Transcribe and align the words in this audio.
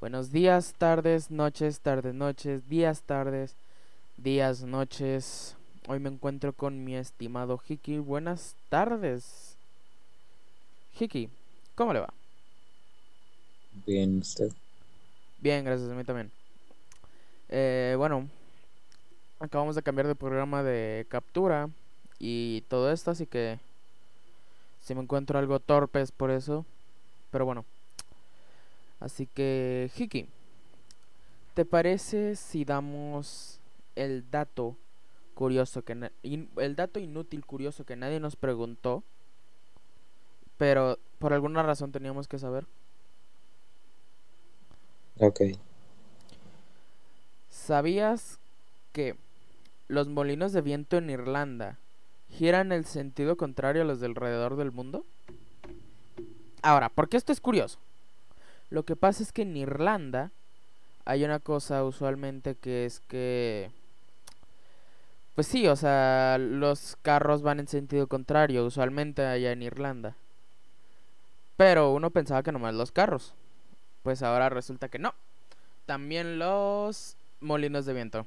Buenos 0.00 0.32
días, 0.32 0.74
tardes, 0.78 1.30
noches, 1.30 1.80
tardes, 1.80 2.14
noches, 2.14 2.66
días, 2.70 3.02
tardes, 3.02 3.54
días, 4.16 4.62
noches. 4.62 5.56
Hoy 5.88 6.00
me 6.00 6.08
encuentro 6.08 6.54
con 6.54 6.82
mi 6.82 6.96
estimado 6.96 7.60
Hiki. 7.68 7.98
Buenas 7.98 8.56
tardes. 8.70 9.58
Hiki, 10.98 11.28
¿cómo 11.74 11.92
le 11.92 12.00
va? 12.00 12.14
Bien, 13.86 14.20
usted. 14.20 14.50
Bien, 15.38 15.66
gracias 15.66 15.90
a 15.90 15.94
mí 15.94 16.02
también. 16.02 16.30
Eh, 17.50 17.94
bueno, 17.98 18.26
acabamos 19.38 19.76
de 19.76 19.82
cambiar 19.82 20.06
de 20.06 20.14
programa 20.14 20.62
de 20.62 21.04
captura 21.10 21.68
y 22.18 22.62
todo 22.68 22.90
esto, 22.90 23.10
así 23.10 23.26
que 23.26 23.58
si 24.80 24.94
me 24.94 25.02
encuentro 25.02 25.38
algo 25.38 25.60
torpes 25.60 26.10
por 26.10 26.30
eso. 26.30 26.64
Pero 27.30 27.44
bueno. 27.44 27.66
Así 29.00 29.26
que, 29.26 29.90
Hiki, 29.96 30.28
¿te 31.54 31.64
parece 31.64 32.36
si 32.36 32.64
damos 32.64 33.58
el 33.96 34.30
dato 34.30 34.76
curioso 35.34 35.82
que 35.82 36.10
el 36.22 36.76
dato 36.76 37.00
inútil 37.00 37.46
curioso 37.46 37.84
que 37.84 37.96
nadie 37.96 38.20
nos 38.20 38.36
preguntó, 38.36 39.02
pero 40.58 40.98
por 41.18 41.32
alguna 41.32 41.62
razón 41.62 41.92
teníamos 41.92 42.28
que 42.28 42.38
saber? 42.38 42.66
Ok. 45.18 45.40
¿Sabías 47.48 48.38
que 48.92 49.16
los 49.88 50.08
molinos 50.08 50.52
de 50.52 50.60
viento 50.60 50.98
en 50.98 51.08
Irlanda 51.08 51.78
giran 52.28 52.70
el 52.70 52.84
sentido 52.84 53.36
contrario 53.36 53.82
a 53.82 53.84
los 53.86 54.00
del 54.00 54.10
alrededor 54.10 54.56
del 54.56 54.72
mundo? 54.72 55.04
Ahora, 56.62 56.90
¿por 56.90 57.08
qué 57.08 57.16
esto 57.16 57.32
es 57.32 57.40
curioso? 57.40 57.78
Lo 58.70 58.84
que 58.84 58.96
pasa 58.96 59.22
es 59.22 59.32
que 59.32 59.42
en 59.42 59.56
Irlanda 59.56 60.30
hay 61.04 61.24
una 61.24 61.40
cosa 61.40 61.84
usualmente 61.84 62.54
que 62.54 62.86
es 62.86 63.00
que... 63.00 63.70
Pues 65.34 65.46
sí, 65.46 65.66
o 65.66 65.76
sea, 65.76 66.38
los 66.38 66.96
carros 67.02 67.42
van 67.42 67.60
en 67.60 67.68
sentido 67.68 68.06
contrario, 68.06 68.64
usualmente 68.64 69.24
allá 69.24 69.52
en 69.52 69.62
Irlanda. 69.62 70.16
Pero 71.56 71.92
uno 71.92 72.10
pensaba 72.10 72.42
que 72.42 72.52
nomás 72.52 72.74
los 72.74 72.92
carros. 72.92 73.34
Pues 74.02 74.22
ahora 74.22 74.48
resulta 74.48 74.88
que 74.88 74.98
no. 74.98 75.14
También 75.86 76.38
los 76.38 77.16
molinos 77.40 77.86
de 77.86 77.92
viento. 77.92 78.26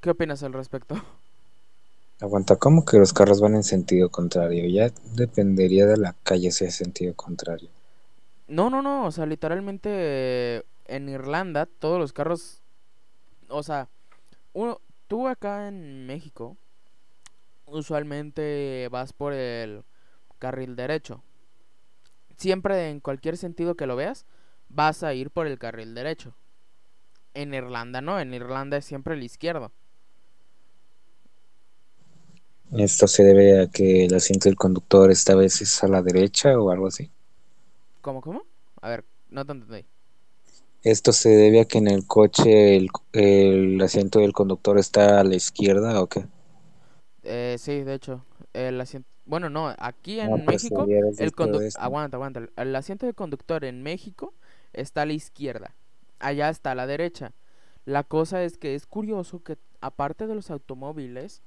¿Qué 0.00 0.10
opinas 0.10 0.42
al 0.42 0.52
respecto? 0.52 0.96
Aguanta, 2.20 2.56
¿cómo 2.56 2.84
que 2.84 2.98
los 2.98 3.12
carros 3.12 3.40
van 3.40 3.54
en 3.54 3.62
sentido 3.62 4.08
contrario? 4.10 4.66
Ya 4.68 4.92
dependería 5.14 5.86
de 5.86 5.98
la 5.98 6.14
calle 6.22 6.50
si 6.50 6.64
es 6.64 6.74
sentido 6.74 7.14
contrario. 7.14 7.68
No, 8.48 8.70
no, 8.70 8.82
no, 8.82 9.06
o 9.06 9.12
sea, 9.12 9.26
literalmente 9.26 10.64
en 10.86 11.08
Irlanda 11.08 11.66
todos 11.66 11.98
los 12.00 12.12
carros, 12.12 12.62
o 13.48 13.62
sea, 13.62 13.88
uno, 14.54 14.80
tú 15.08 15.28
acá 15.28 15.68
en 15.68 16.06
México 16.06 16.56
usualmente 17.66 18.88
vas 18.90 19.12
por 19.12 19.32
el 19.32 19.84
carril 20.38 20.76
derecho. 20.76 21.22
Siempre 22.36 22.90
en 22.90 23.00
cualquier 23.00 23.36
sentido 23.36 23.74
que 23.74 23.86
lo 23.86 23.96
veas, 23.96 24.24
vas 24.68 25.02
a 25.02 25.12
ir 25.14 25.30
por 25.30 25.46
el 25.46 25.58
carril 25.58 25.94
derecho. 25.94 26.34
En 27.34 27.54
Irlanda 27.54 28.00
no, 28.02 28.20
en 28.20 28.34
Irlanda 28.34 28.76
es 28.76 28.84
siempre 28.84 29.14
el 29.14 29.22
izquierdo. 29.22 29.72
¿Esto 32.78 33.06
se 33.06 33.24
debe 33.24 33.60
a 33.60 33.66
que 33.66 34.06
el 34.06 34.14
asiento 34.14 34.48
del 34.48 34.56
conductor 34.56 35.10
esta 35.10 35.34
vez 35.34 35.60
es 35.60 35.84
a 35.84 35.88
la 35.88 36.00
derecha 36.02 36.58
o 36.58 36.70
algo 36.70 36.86
así? 36.86 37.10
¿Cómo, 38.08 38.22
cómo? 38.22 38.46
A 38.80 38.88
ver, 38.88 39.04
no 39.28 39.44
te 39.44 39.52
entendí. 39.52 39.84
¿Esto 40.82 41.12
se 41.12 41.28
debe 41.28 41.60
a 41.60 41.64
que 41.66 41.76
en 41.76 41.88
el 41.88 42.06
coche 42.06 42.74
el, 43.12 43.78
asiento 43.82 44.20
del 44.20 44.32
conductor 44.32 44.78
está 44.78 45.20
a 45.20 45.24
la 45.24 45.34
izquierda 45.34 46.00
o 46.00 46.06
qué? 46.06 46.24
Eh, 47.22 47.56
sí, 47.58 47.82
de 47.82 47.92
hecho, 47.92 48.24
el 48.54 48.80
asiento... 48.80 49.06
Bueno, 49.26 49.50
no, 49.50 49.74
aquí 49.76 50.20
en 50.20 50.42
México, 50.46 50.86
el 50.88 51.32
conductor... 51.32 51.70
Aguanta, 51.78 52.16
aguanta. 52.16 52.48
El 52.56 52.74
asiento 52.76 53.04
del 53.04 53.14
conductor 53.14 53.62
en 53.66 53.82
México 53.82 54.32
está 54.72 55.02
a 55.02 55.06
la 55.06 55.12
izquierda. 55.12 55.74
Allá 56.18 56.48
está 56.48 56.70
a 56.70 56.74
la 56.74 56.86
derecha. 56.86 57.34
La 57.84 58.04
cosa 58.04 58.42
es 58.42 58.56
que 58.56 58.74
es 58.74 58.86
curioso 58.86 59.42
que, 59.42 59.58
aparte 59.82 60.26
de 60.26 60.34
los 60.34 60.50
automóviles, 60.50 61.42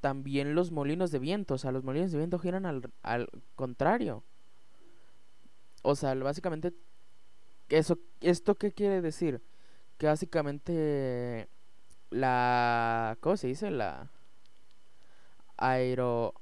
también 0.00 0.56
los 0.56 0.72
molinos 0.72 1.12
de 1.12 1.20
viento, 1.20 1.54
o 1.54 1.58
sea, 1.58 1.70
los 1.70 1.84
molinos 1.84 2.10
de 2.10 2.18
viento 2.18 2.40
giran 2.40 2.66
al, 2.66 2.90
al 3.04 3.28
contrario. 3.54 4.24
O 5.82 5.94
sea, 5.96 6.14
básicamente, 6.14 6.72
eso, 7.68 7.98
¿esto 8.20 8.54
qué 8.54 8.72
quiere 8.72 9.00
decir? 9.00 9.42
Que 9.98 10.06
básicamente 10.06 11.48
la... 12.10 13.16
¿Cómo 13.20 13.36
se 13.36 13.48
dice? 13.48 13.70
La... 13.70 14.10
Aero... 15.56 16.34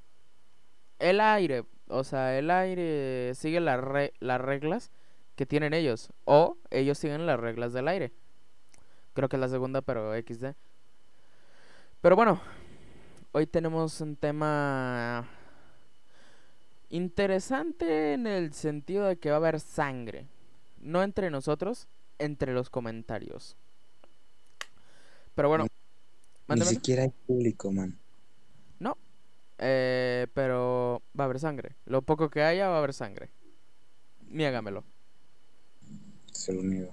El 0.98 1.20
aire, 1.20 1.64
o 1.88 2.04
sea, 2.04 2.38
el 2.38 2.50
aire 2.50 3.32
sigue 3.34 3.58
las 3.60 3.80
reglas 3.80 4.90
que 5.34 5.46
tienen 5.46 5.72
ellos. 5.72 6.12
O 6.26 6.58
ellos 6.70 6.98
siguen 6.98 7.24
las 7.24 7.40
reglas 7.40 7.72
del 7.72 7.88
aire. 7.88 8.12
Creo 9.14 9.30
que 9.30 9.36
es 9.36 9.40
la 9.40 9.48
segunda, 9.48 9.80
pero 9.80 10.12
XD. 10.14 10.54
Pero 12.02 12.16
bueno, 12.16 12.40
hoy 13.32 13.46
tenemos 13.46 14.00
un 14.02 14.16
tema 14.16 15.26
Interesante 16.90 18.14
en 18.14 18.26
el 18.26 18.52
sentido 18.52 19.06
de 19.06 19.16
que 19.16 19.30
va 19.30 19.36
a 19.36 19.38
haber 19.38 19.60
sangre. 19.60 20.26
No 20.80 21.02
entre 21.04 21.30
nosotros, 21.30 21.86
entre 22.18 22.52
los 22.52 22.68
comentarios. 22.68 23.56
Pero 25.36 25.48
bueno. 25.48 25.66
Ni 26.48 26.60
siquiera 26.62 27.04
hay 27.04 27.12
público, 27.26 27.70
man. 27.70 27.96
No. 28.80 28.98
Eh, 29.58 30.26
pero 30.34 31.00
va 31.18 31.24
a 31.24 31.26
haber 31.26 31.38
sangre. 31.38 31.76
Lo 31.86 32.02
poco 32.02 32.28
que 32.28 32.42
haya 32.42 32.68
va 32.68 32.74
a 32.74 32.78
haber 32.78 32.92
sangre. 32.92 33.30
Niégamelo. 34.28 34.82
Se 36.32 36.52
lo 36.52 36.62
niego. 36.62 36.92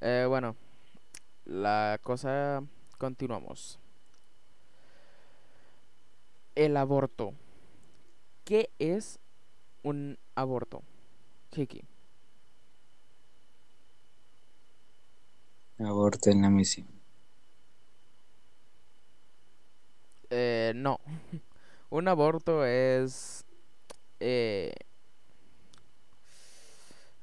Eh, 0.00 0.26
bueno. 0.28 0.54
La 1.44 1.98
cosa... 2.02 2.62
Continuamos. 2.98 3.80
El 6.54 6.76
aborto. 6.76 7.34
¿Qué 8.50 8.68
es 8.80 9.20
un 9.84 10.18
aborto? 10.34 10.82
Kiki. 11.50 11.84
Aborto 15.78 16.30
en 16.30 16.42
la 16.42 16.50
misión. 16.50 16.88
Eh, 20.30 20.72
no. 20.74 20.98
un 21.90 22.08
aborto 22.08 22.66
es... 22.66 23.44
Eh... 24.18 24.72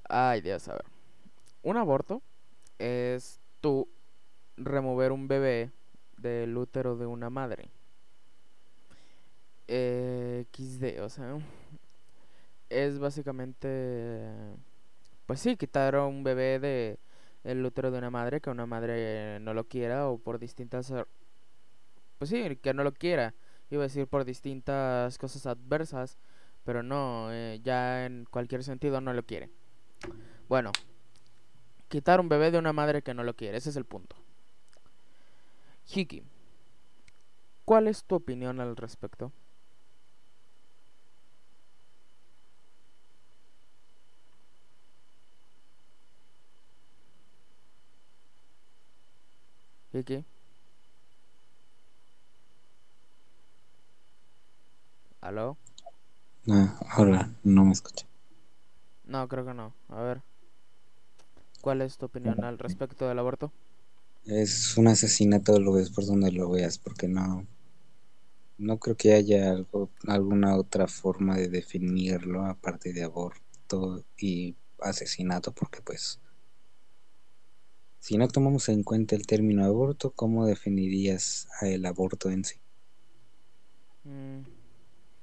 Ay, 0.08 0.40
Dios, 0.40 0.66
a 0.70 0.76
ver. 0.76 0.86
Un 1.62 1.76
aborto 1.76 2.22
es 2.80 3.42
tú 3.59 3.90
remover 4.56 5.12
un 5.12 5.28
bebé 5.28 5.72
del 6.16 6.56
útero 6.56 6.96
de 6.96 7.06
una 7.06 7.30
madre 7.30 7.70
eh, 9.67 10.45
XD, 10.51 11.01
o 11.01 11.09
sea, 11.09 11.38
es 12.69 13.00
básicamente, 13.00 14.31
pues 15.25 15.39
sí, 15.39 15.57
quitar 15.57 15.95
a 15.95 16.05
un 16.05 16.23
bebé 16.23 16.59
de 16.59 17.00
el 17.44 17.66
útero 17.66 17.91
de 17.91 17.97
una 17.97 18.09
madre 18.09 18.41
que 18.41 18.50
una 18.50 18.66
madre 18.66 19.39
no 19.39 19.53
lo 19.53 19.67
quiera 19.67 20.09
o 20.09 20.17
por 20.17 20.39
distintas, 20.39 20.94
pues 22.17 22.29
sí, 22.29 22.57
que 22.57 22.73
no 22.73 22.83
lo 22.83 22.94
quiera, 22.94 23.33
iba 23.69 23.83
a 23.83 23.88
decir 23.88 24.07
por 24.07 24.25
distintas 24.25 25.17
cosas 25.17 25.45
adversas, 25.45 26.17
pero 26.63 26.84
no, 26.84 27.31
eh, 27.31 27.61
ya 27.63 28.05
en 28.05 28.25
cualquier 28.29 28.63
sentido 28.63 28.99
no 28.99 29.13
lo 29.13 29.23
quiere. 29.23 29.49
Bueno, 30.49 30.72
quitar 31.87 32.20
un 32.20 32.29
bebé 32.29 32.52
de 32.52 32.58
una 32.58 32.73
madre 32.73 33.02
que 33.02 33.13
no 33.13 33.23
lo 33.23 33.35
quiere, 33.35 33.58
ese 33.58 33.70
es 33.70 33.78
el 33.78 33.85
punto. 33.85 34.17
Hiki, 35.93 36.23
¿cuál 37.63 37.87
es 37.87 38.03
tu 38.03 38.16
opinión 38.16 38.59
al 38.59 38.75
respecto? 38.75 39.31
¿Qué 50.03 50.23
¿Aló? 55.22 55.58
No, 56.46 56.78
hola, 56.97 57.34
no 57.44 57.66
me 57.66 57.72
escuché. 57.72 58.05
No, 59.05 59.28
creo 59.28 59.46
que 59.46 59.53
no. 59.53 59.73
A 59.90 60.02
ver. 60.03 60.22
¿Cuál 61.61 61.82
es 61.82 61.97
tu 61.97 62.05
opinión 62.05 62.44
al 62.44 62.59
respecto 62.59 63.08
del 63.08 63.17
aborto? 63.17 63.52
Es 64.26 64.78
un 64.78 64.88
asesinato, 64.88 65.59
lo 65.59 65.73
ves 65.73 65.90
por 65.90 66.05
donde 66.05 66.32
lo 66.32 66.49
veas, 66.49 66.78
porque 66.78 67.08
no. 67.08 67.47
No 68.59 68.78
creo 68.78 68.96
que 68.96 69.14
haya 69.14 69.52
algo, 69.52 69.90
alguna 70.08 70.58
otra 70.58 70.88
forma 70.88 71.38
de 71.38 71.49
definirlo 71.49 72.46
aparte 72.46 72.94
de 72.94 73.03
aborto 73.03 74.03
y 74.17 74.55
asesinato 74.79 75.52
porque 75.53 75.82
pues 75.82 76.20
si 78.08 78.18
no 78.18 78.30
tomamos 78.30 78.70
en 78.70 78.84
cuenta 78.84 79.18
el 79.18 79.28
término 79.28 79.66
aborto, 79.66 80.12
¿cómo 80.12 80.46
definirías 80.46 81.50
el 81.62 81.86
aborto 81.86 82.30
en 82.30 82.46
sí? 82.46 82.56
Mm, 84.06 84.44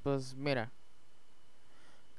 pues 0.03 0.35
mira, 0.35 0.71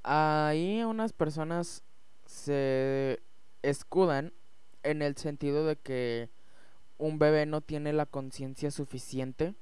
ahí 0.01 0.81
unas 0.81 1.13
personas 1.13 1.83
se 2.25 3.21
escudan 3.61 4.33
en 4.81 5.03
el 5.03 5.15
sentido 5.17 5.67
de 5.67 5.75
que 5.75 6.31
un 6.97 7.19
bebé 7.19 7.45
no 7.45 7.61
tiene 7.61 7.93
la 7.93 8.07
conciencia 8.07 8.71
suficiente 8.71 9.53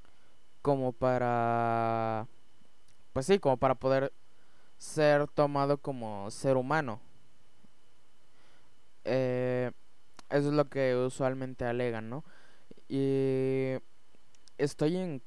como 0.62 0.92
para 0.92 2.28
pues 3.12 3.26
sí, 3.26 3.38
como 3.38 3.58
para 3.58 3.74
poder 3.74 4.10
ser 4.78 5.28
tomado 5.28 5.76
como 5.76 6.30
ser 6.30 6.56
humano. 6.56 6.98
Eh, 9.04 9.70
eso 10.30 10.48
es 10.48 10.54
lo 10.54 10.68
que 10.68 10.96
usualmente 10.96 11.64
alegan, 11.64 12.10
¿no? 12.10 12.24
Y 12.88 13.74
estoy 14.58 14.96
en 14.96 15.22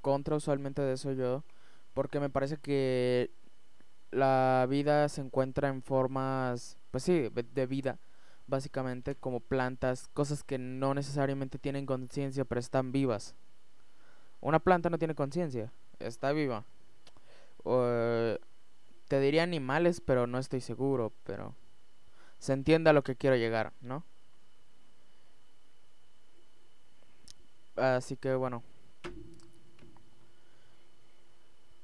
contra 0.00 0.36
usualmente 0.36 0.82
de 0.82 0.94
eso 0.94 1.12
yo, 1.12 1.44
porque 1.94 2.20
me 2.20 2.30
parece 2.30 2.56
que 2.58 3.30
la 4.10 4.66
vida 4.68 5.08
se 5.08 5.22
encuentra 5.22 5.68
en 5.68 5.82
formas, 5.82 6.78
pues 6.90 7.04
sí, 7.04 7.28
de 7.30 7.66
vida, 7.66 7.98
básicamente 8.46 9.14
como 9.14 9.40
plantas, 9.40 10.08
cosas 10.12 10.44
que 10.44 10.58
no 10.58 10.94
necesariamente 10.94 11.58
tienen 11.58 11.86
conciencia, 11.86 12.44
pero 12.44 12.60
están 12.60 12.92
vivas. 12.92 13.34
Una 14.40 14.58
planta 14.58 14.90
no 14.90 14.98
tiene 14.98 15.14
conciencia, 15.14 15.72
está 15.98 16.32
viva. 16.32 16.64
te 19.08 19.20
diría 19.20 19.42
animales, 19.42 20.00
pero 20.00 20.26
no 20.26 20.38
estoy 20.38 20.60
seguro, 20.60 21.12
pero 21.24 21.54
se 22.38 22.52
entiende 22.52 22.90
a 22.90 22.92
lo 22.92 23.02
que 23.02 23.16
quiero 23.16 23.36
llegar, 23.36 23.72
¿no? 23.80 24.04
Así 27.76 28.16
que 28.16 28.34
bueno. 28.34 28.62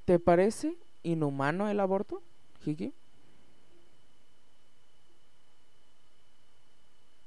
¿Te 0.05 0.19
parece 0.19 0.77
inhumano 1.03 1.69
el 1.69 1.81
aborto, 1.81 2.23
Hiki? 2.65 2.95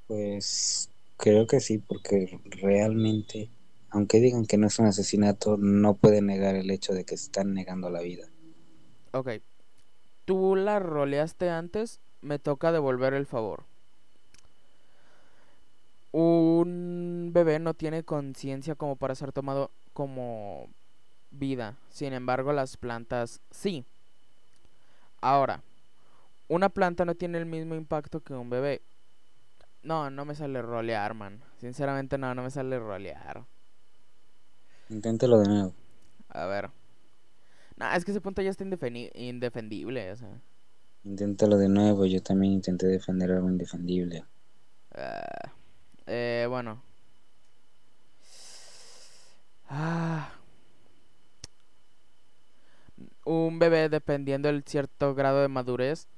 Pues 0.07 0.89
creo 1.15 1.47
que 1.47 1.59
sí, 1.59 1.77
porque 1.77 2.39
realmente, 2.43 3.49
aunque 3.91 4.19
digan 4.19 4.45
que 4.45 4.57
no 4.57 4.67
es 4.67 4.79
un 4.79 4.87
asesinato, 4.87 5.57
no 5.57 5.93
pueden 5.95 6.25
negar 6.25 6.55
el 6.55 6.69
hecho 6.71 6.93
de 6.93 7.05
que 7.05 7.15
están 7.15 7.53
negando 7.53 7.89
la 7.89 8.01
vida. 8.01 8.27
Ok. 9.13 9.29
Tú 10.25 10.55
la 10.55 10.79
roleaste 10.79 11.49
antes, 11.49 11.99
me 12.21 12.39
toca 12.39 12.71
devolver 12.71 13.13
el 13.13 13.25
favor. 13.25 13.65
Un 16.11 17.29
bebé 17.33 17.59
no 17.59 17.73
tiene 17.73 18.03
conciencia 18.03 18.75
como 18.75 18.97
para 18.97 19.15
ser 19.15 19.31
tomado 19.31 19.71
como 19.93 20.67
vida. 21.31 21.77
Sin 21.89 22.13
embargo, 22.13 22.51
las 22.51 22.75
plantas 22.77 23.39
sí. 23.49 23.85
Ahora, 25.21 25.63
una 26.49 26.69
planta 26.69 27.05
no 27.05 27.15
tiene 27.15 27.37
el 27.37 27.45
mismo 27.45 27.75
impacto 27.75 28.19
que 28.19 28.33
un 28.33 28.49
bebé. 28.49 28.81
No, 29.83 30.09
no 30.09 30.25
me 30.25 30.35
sale 30.35 30.61
rolear, 30.61 31.13
man. 31.13 31.41
Sinceramente 31.59 32.17
no, 32.17 32.35
no 32.35 32.43
me 32.43 32.51
sale 32.51 32.77
rolear. 32.77 33.45
Inténtalo 34.89 35.39
de 35.39 35.47
nuevo. 35.47 35.73
A 36.29 36.45
ver. 36.45 36.69
No, 37.77 37.91
es 37.93 38.03
que 38.03 38.11
ese 38.11 38.21
punto 38.21 38.41
ya 38.41 38.49
está 38.49 38.63
indefendible, 38.63 40.11
o 40.11 40.15
sea. 40.17 40.41
Inténtalo 41.05 41.57
de 41.57 41.69
nuevo, 41.69 42.05
yo 42.05 42.21
también 42.21 42.53
intenté 42.53 42.85
defender 42.87 43.31
algo 43.31 43.49
indefendible. 43.49 44.25
Ah. 44.93 45.50
Eh, 46.13 46.45
bueno. 46.49 46.83
Ah. 49.69 50.29
Un 53.23 53.59
bebé, 53.59 53.87
dependiendo 53.87 54.49
del 54.49 54.63
cierto 54.65 55.15
grado 55.15 55.41
de 55.41 55.47
madurez, 55.47 56.09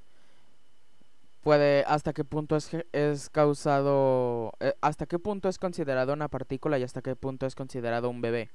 puede 1.43 1.83
hasta 1.87 2.11
qué 2.13 2.23
punto 2.23 2.55
es, 2.55 2.71
es 2.91 3.29
causado, 3.29 4.53
eh, 4.61 4.73
hasta 4.81 5.05
qué 5.05 5.19
punto 5.19 5.47
es 5.47 5.59
considerado 5.59 6.13
una 6.13 6.27
partícula 6.27 6.79
y 6.79 6.83
hasta 6.83 7.03
qué 7.03 7.15
punto 7.15 7.45
es 7.45 7.53
considerado 7.53 8.09
un 8.09 8.21
bebé. 8.21 8.49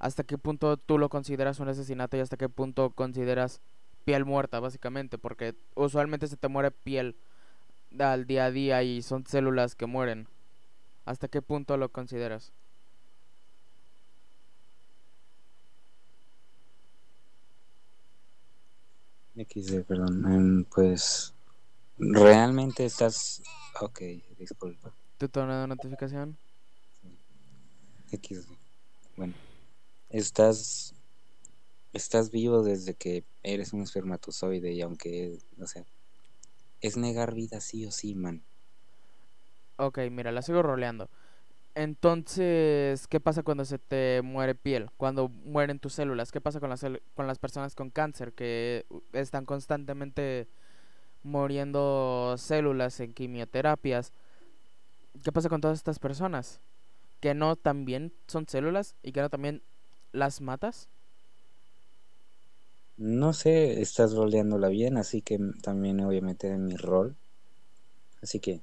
Hasta 0.00 0.24
qué 0.24 0.38
punto 0.38 0.76
tú 0.76 0.98
lo 0.98 1.08
consideras 1.08 1.60
un 1.60 1.68
asesinato 1.68 2.16
y 2.16 2.20
hasta 2.20 2.36
qué 2.36 2.48
punto 2.48 2.90
consideras 2.90 3.60
piel 4.04 4.24
muerta, 4.24 4.58
básicamente, 4.58 5.18
porque 5.18 5.54
usualmente 5.76 6.26
se 6.26 6.36
te 6.36 6.48
muere 6.48 6.72
piel 6.72 7.16
al 7.98 8.26
día 8.26 8.46
a 8.46 8.50
día 8.50 8.82
y 8.82 9.02
son 9.02 9.26
células 9.26 9.74
que 9.74 9.86
mueren. 9.86 10.28
¿Hasta 11.04 11.28
qué 11.28 11.42
punto 11.42 11.76
lo 11.76 11.90
consideras? 11.90 12.52
XD, 19.36 19.84
perdón. 19.84 20.32
Em, 20.32 20.64
pues 20.64 21.34
realmente 21.98 22.84
estás... 22.84 23.42
Ok, 23.80 24.00
disculpa. 24.38 24.92
¿Tu 25.18 25.28
tono 25.28 25.60
de 25.60 25.66
notificación? 25.66 26.36
XD. 28.10 28.52
Bueno. 29.16 29.34
Estás... 30.10 30.94
Estás 31.92 32.30
vivo 32.30 32.62
desde 32.62 32.94
que 32.94 33.24
eres 33.42 33.72
un 33.72 33.82
espermatozoide 33.82 34.72
y 34.72 34.80
aunque, 34.80 35.38
no 35.56 35.66
sé, 35.66 35.84
es 36.82 36.96
negar 36.96 37.34
vida 37.34 37.60
sí 37.60 37.86
o 37.86 37.90
sí, 37.90 38.14
man. 38.14 38.42
Ok, 39.78 39.98
mira, 40.10 40.32
la 40.32 40.42
sigo 40.42 40.62
roleando. 40.62 41.08
Entonces, 41.74 43.06
¿qué 43.08 43.20
pasa 43.20 43.42
cuando 43.42 43.64
se 43.64 43.78
te 43.78 44.20
muere 44.22 44.54
piel? 44.54 44.90
Cuando 44.98 45.28
mueren 45.28 45.78
tus 45.78 45.94
células. 45.94 46.32
¿Qué 46.32 46.40
pasa 46.40 46.60
con 46.60 46.70
las, 46.70 46.84
con 47.14 47.26
las 47.26 47.38
personas 47.38 47.74
con 47.74 47.90
cáncer 47.90 48.34
que 48.34 48.86
están 49.12 49.46
constantemente 49.46 50.48
muriendo 51.22 52.34
células 52.38 53.00
en 53.00 53.14
quimioterapias? 53.14 54.12
¿Qué 55.24 55.32
pasa 55.32 55.48
con 55.48 55.60
todas 55.60 55.78
estas 55.78 55.98
personas? 55.98 56.60
¿Que 57.20 57.34
no 57.34 57.56
también 57.56 58.12
son 58.26 58.46
células 58.48 58.96
y 59.02 59.12
que 59.12 59.22
no 59.22 59.30
también 59.30 59.62
las 60.12 60.40
matas? 60.42 60.90
No 62.96 63.34
sé, 63.34 63.82
estás 63.82 64.14
roleándola 64.14 64.68
bien, 64.68 64.96
así 64.96 65.20
que 65.20 65.38
también 65.62 65.98
meter 66.22 66.52
en 66.52 66.64
mi 66.64 66.76
rol. 66.76 67.18
Así 68.22 68.40
que 68.40 68.62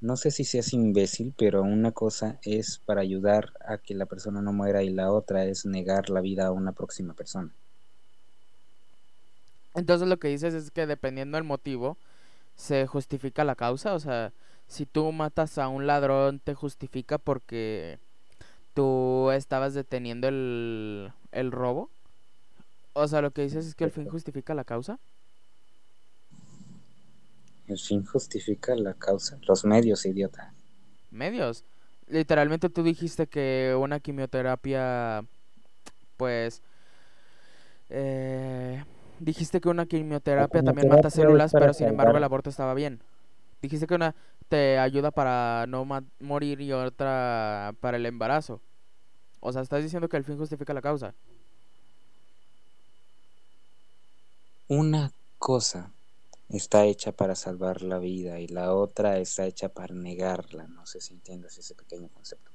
no 0.00 0.16
sé 0.16 0.30
si 0.30 0.44
seas 0.44 0.72
imbécil, 0.72 1.34
pero 1.38 1.62
una 1.62 1.92
cosa 1.92 2.38
es 2.42 2.80
para 2.84 3.02
ayudar 3.02 3.52
a 3.66 3.78
que 3.78 3.94
la 3.94 4.06
persona 4.06 4.42
no 4.42 4.52
muera 4.52 4.82
y 4.82 4.90
la 4.90 5.12
otra 5.12 5.44
es 5.46 5.66
negar 5.66 6.10
la 6.10 6.20
vida 6.20 6.46
a 6.46 6.52
una 6.52 6.72
próxima 6.72 7.14
persona. 7.14 7.54
Entonces 9.74 10.08
lo 10.08 10.18
que 10.18 10.28
dices 10.28 10.54
es 10.54 10.70
que 10.70 10.86
dependiendo 10.86 11.36
del 11.36 11.44
motivo 11.44 11.96
se 12.56 12.86
justifica 12.86 13.44
la 13.44 13.56
causa, 13.56 13.94
o 13.94 14.00
sea, 14.00 14.32
si 14.68 14.86
tú 14.86 15.12
matas 15.12 15.58
a 15.58 15.68
un 15.68 15.86
ladrón 15.86 16.40
te 16.40 16.54
justifica 16.54 17.18
porque 17.18 17.98
tú 18.74 19.30
estabas 19.32 19.74
deteniendo 19.74 20.28
el, 20.28 21.12
el 21.32 21.52
robo. 21.52 21.90
O 22.94 23.06
sea, 23.08 23.20
lo 23.20 23.32
que 23.32 23.42
dices 23.42 23.66
es 23.66 23.74
que 23.74 23.84
el 23.84 23.90
fin 23.90 24.08
justifica 24.08 24.54
la 24.54 24.64
causa. 24.64 24.98
El 27.66 27.78
fin 27.78 28.04
justifica 28.04 28.74
la 28.76 28.94
causa. 28.94 29.38
Los 29.46 29.64
medios, 29.64 30.06
idiota. 30.06 30.54
¿Medios? 31.10 31.64
Literalmente 32.06 32.68
tú 32.68 32.82
dijiste 32.82 33.26
que 33.26 33.76
una 33.78 34.00
quimioterapia, 34.00 35.24
pues... 36.16 36.62
Eh, 37.90 38.82
dijiste 39.18 39.60
que 39.60 39.68
una 39.68 39.86
quimioterapia, 39.86 40.62
también 40.62 40.88
mata 40.88 41.10
células, 41.10 41.52
pero 41.52 41.74
sin 41.74 41.88
embargo 41.88 42.16
el 42.16 42.24
aborto 42.24 42.48
estaba 42.48 42.74
bien. 42.74 43.00
Dijiste 43.60 43.86
que 43.86 43.94
una 43.94 44.14
te 44.48 44.78
ayuda 44.78 45.10
para 45.10 45.66
no 45.66 45.86
morir 46.20 46.60
y 46.60 46.72
otra 46.72 47.74
para 47.80 47.96
el 47.96 48.06
embarazo. 48.06 48.60
O 49.40 49.52
sea, 49.52 49.62
estás 49.62 49.82
diciendo 49.82 50.08
que 50.08 50.16
el 50.16 50.24
fin 50.24 50.38
justifica 50.38 50.72
la 50.74 50.82
causa. 50.82 51.14
Una 54.68 55.12
cosa 55.38 55.92
está 56.48 56.84
hecha 56.84 57.12
para 57.12 57.34
salvar 57.34 57.82
la 57.82 57.98
vida 57.98 58.40
y 58.40 58.48
la 58.48 58.74
otra 58.74 59.18
está 59.18 59.46
hecha 59.46 59.68
para 59.68 59.94
negarla. 59.94 60.66
No 60.68 60.86
sé 60.86 61.00
si 61.00 61.14
entiendes 61.14 61.58
ese 61.58 61.74
pequeño 61.74 62.08
concepto. 62.08 62.50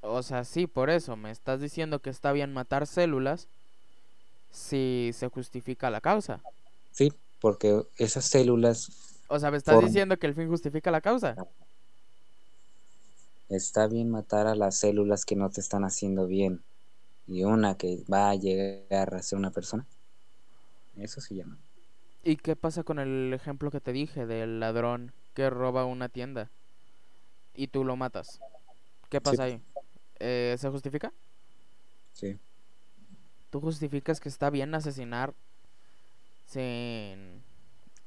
O 0.00 0.22
sea, 0.22 0.44
sí, 0.44 0.66
por 0.66 0.90
eso 0.90 1.16
me 1.16 1.30
estás 1.30 1.60
diciendo 1.60 2.00
que 2.00 2.10
está 2.10 2.32
bien 2.32 2.52
matar 2.52 2.88
células 2.88 3.46
si 4.50 5.12
se 5.14 5.28
justifica 5.28 5.90
la 5.90 6.00
causa. 6.00 6.40
Sí, 6.90 7.12
porque 7.40 7.82
esas 7.96 8.24
células... 8.24 8.90
O 9.28 9.38
sea, 9.38 9.50
me 9.50 9.56
estás 9.56 9.80
diciendo 9.80 10.18
que 10.18 10.26
el 10.26 10.34
fin 10.34 10.48
justifica 10.48 10.90
la 10.90 11.00
causa. 11.00 11.36
Está 13.48 13.86
bien 13.86 14.10
matar 14.10 14.46
a 14.46 14.54
las 14.56 14.76
células 14.76 15.24
que 15.24 15.36
no 15.36 15.48
te 15.50 15.60
están 15.60 15.84
haciendo 15.84 16.26
bien 16.26 16.62
y 17.26 17.44
una 17.44 17.76
que 17.76 18.04
va 18.12 18.30
a 18.30 18.34
llegar 18.34 19.14
a 19.14 19.22
ser 19.22 19.38
una 19.38 19.50
persona. 19.50 19.86
Eso 20.96 21.20
se 21.20 21.34
llama. 21.34 21.58
¿Y 22.24 22.36
qué 22.36 22.54
pasa 22.54 22.84
con 22.84 22.98
el 22.98 23.32
ejemplo 23.32 23.70
que 23.70 23.80
te 23.80 23.92
dije 23.92 24.26
del 24.26 24.60
ladrón 24.60 25.12
que 25.34 25.50
roba 25.50 25.84
una 25.84 26.08
tienda 26.08 26.50
y 27.54 27.68
tú 27.68 27.84
lo 27.84 27.96
matas? 27.96 28.40
¿Qué 29.08 29.20
pasa 29.20 29.44
ahí? 29.44 29.60
Eh, 30.20 30.56
¿Se 30.58 30.68
justifica? 30.68 31.12
Sí. 32.12 32.38
¿Tú 33.50 33.60
justificas 33.60 34.20
que 34.20 34.28
está 34.28 34.50
bien 34.50 34.74
asesinar 34.74 35.34
sin... 36.46 37.42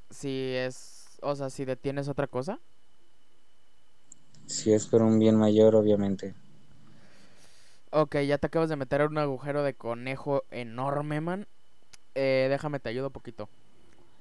si 0.09 0.53
es... 0.53 1.19
o 1.21 1.35
sea, 1.35 1.49
si 1.49 1.65
detienes 1.65 2.07
otra 2.07 2.27
cosa? 2.27 2.59
Si 4.45 4.71
es 4.71 4.87
por 4.87 5.01
un 5.01 5.19
bien 5.19 5.35
mayor, 5.35 5.75
obviamente. 5.75 6.35
Ok, 7.97 8.17
ya 8.27 8.37
te 8.37 8.47
acabas 8.47 8.67
de 8.67 8.75
meter 8.75 8.99
en 8.99 9.07
un 9.11 9.17
agujero 9.19 9.63
de 9.63 9.73
conejo 9.73 10.43
enorme, 10.51 11.21
man. 11.21 11.47
Eh, 12.13 12.47
déjame 12.49 12.81
te 12.81 12.89
ayudo 12.89 13.09
poquito. 13.09 13.47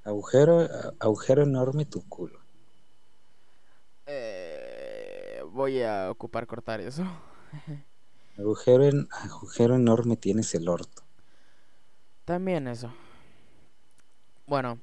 Agujero, 0.05 0.69
agujero 1.01 1.43
enorme 1.43 1.85
tu 1.85 2.09
culo. 2.09 2.39
Eh, 4.07 5.43
voy 5.51 5.83
a 5.83 6.09
ocupar 6.09 6.47
cortar 6.47 6.81
eso. 6.81 7.03
agujero, 8.39 8.85
en, 8.85 9.09
agujero 9.11 9.75
enorme 9.75 10.17
tienes 10.17 10.55
el 10.55 10.69
orto. 10.69 11.03
También 12.25 12.69
eso. 12.69 12.93
Bueno, 14.47 14.79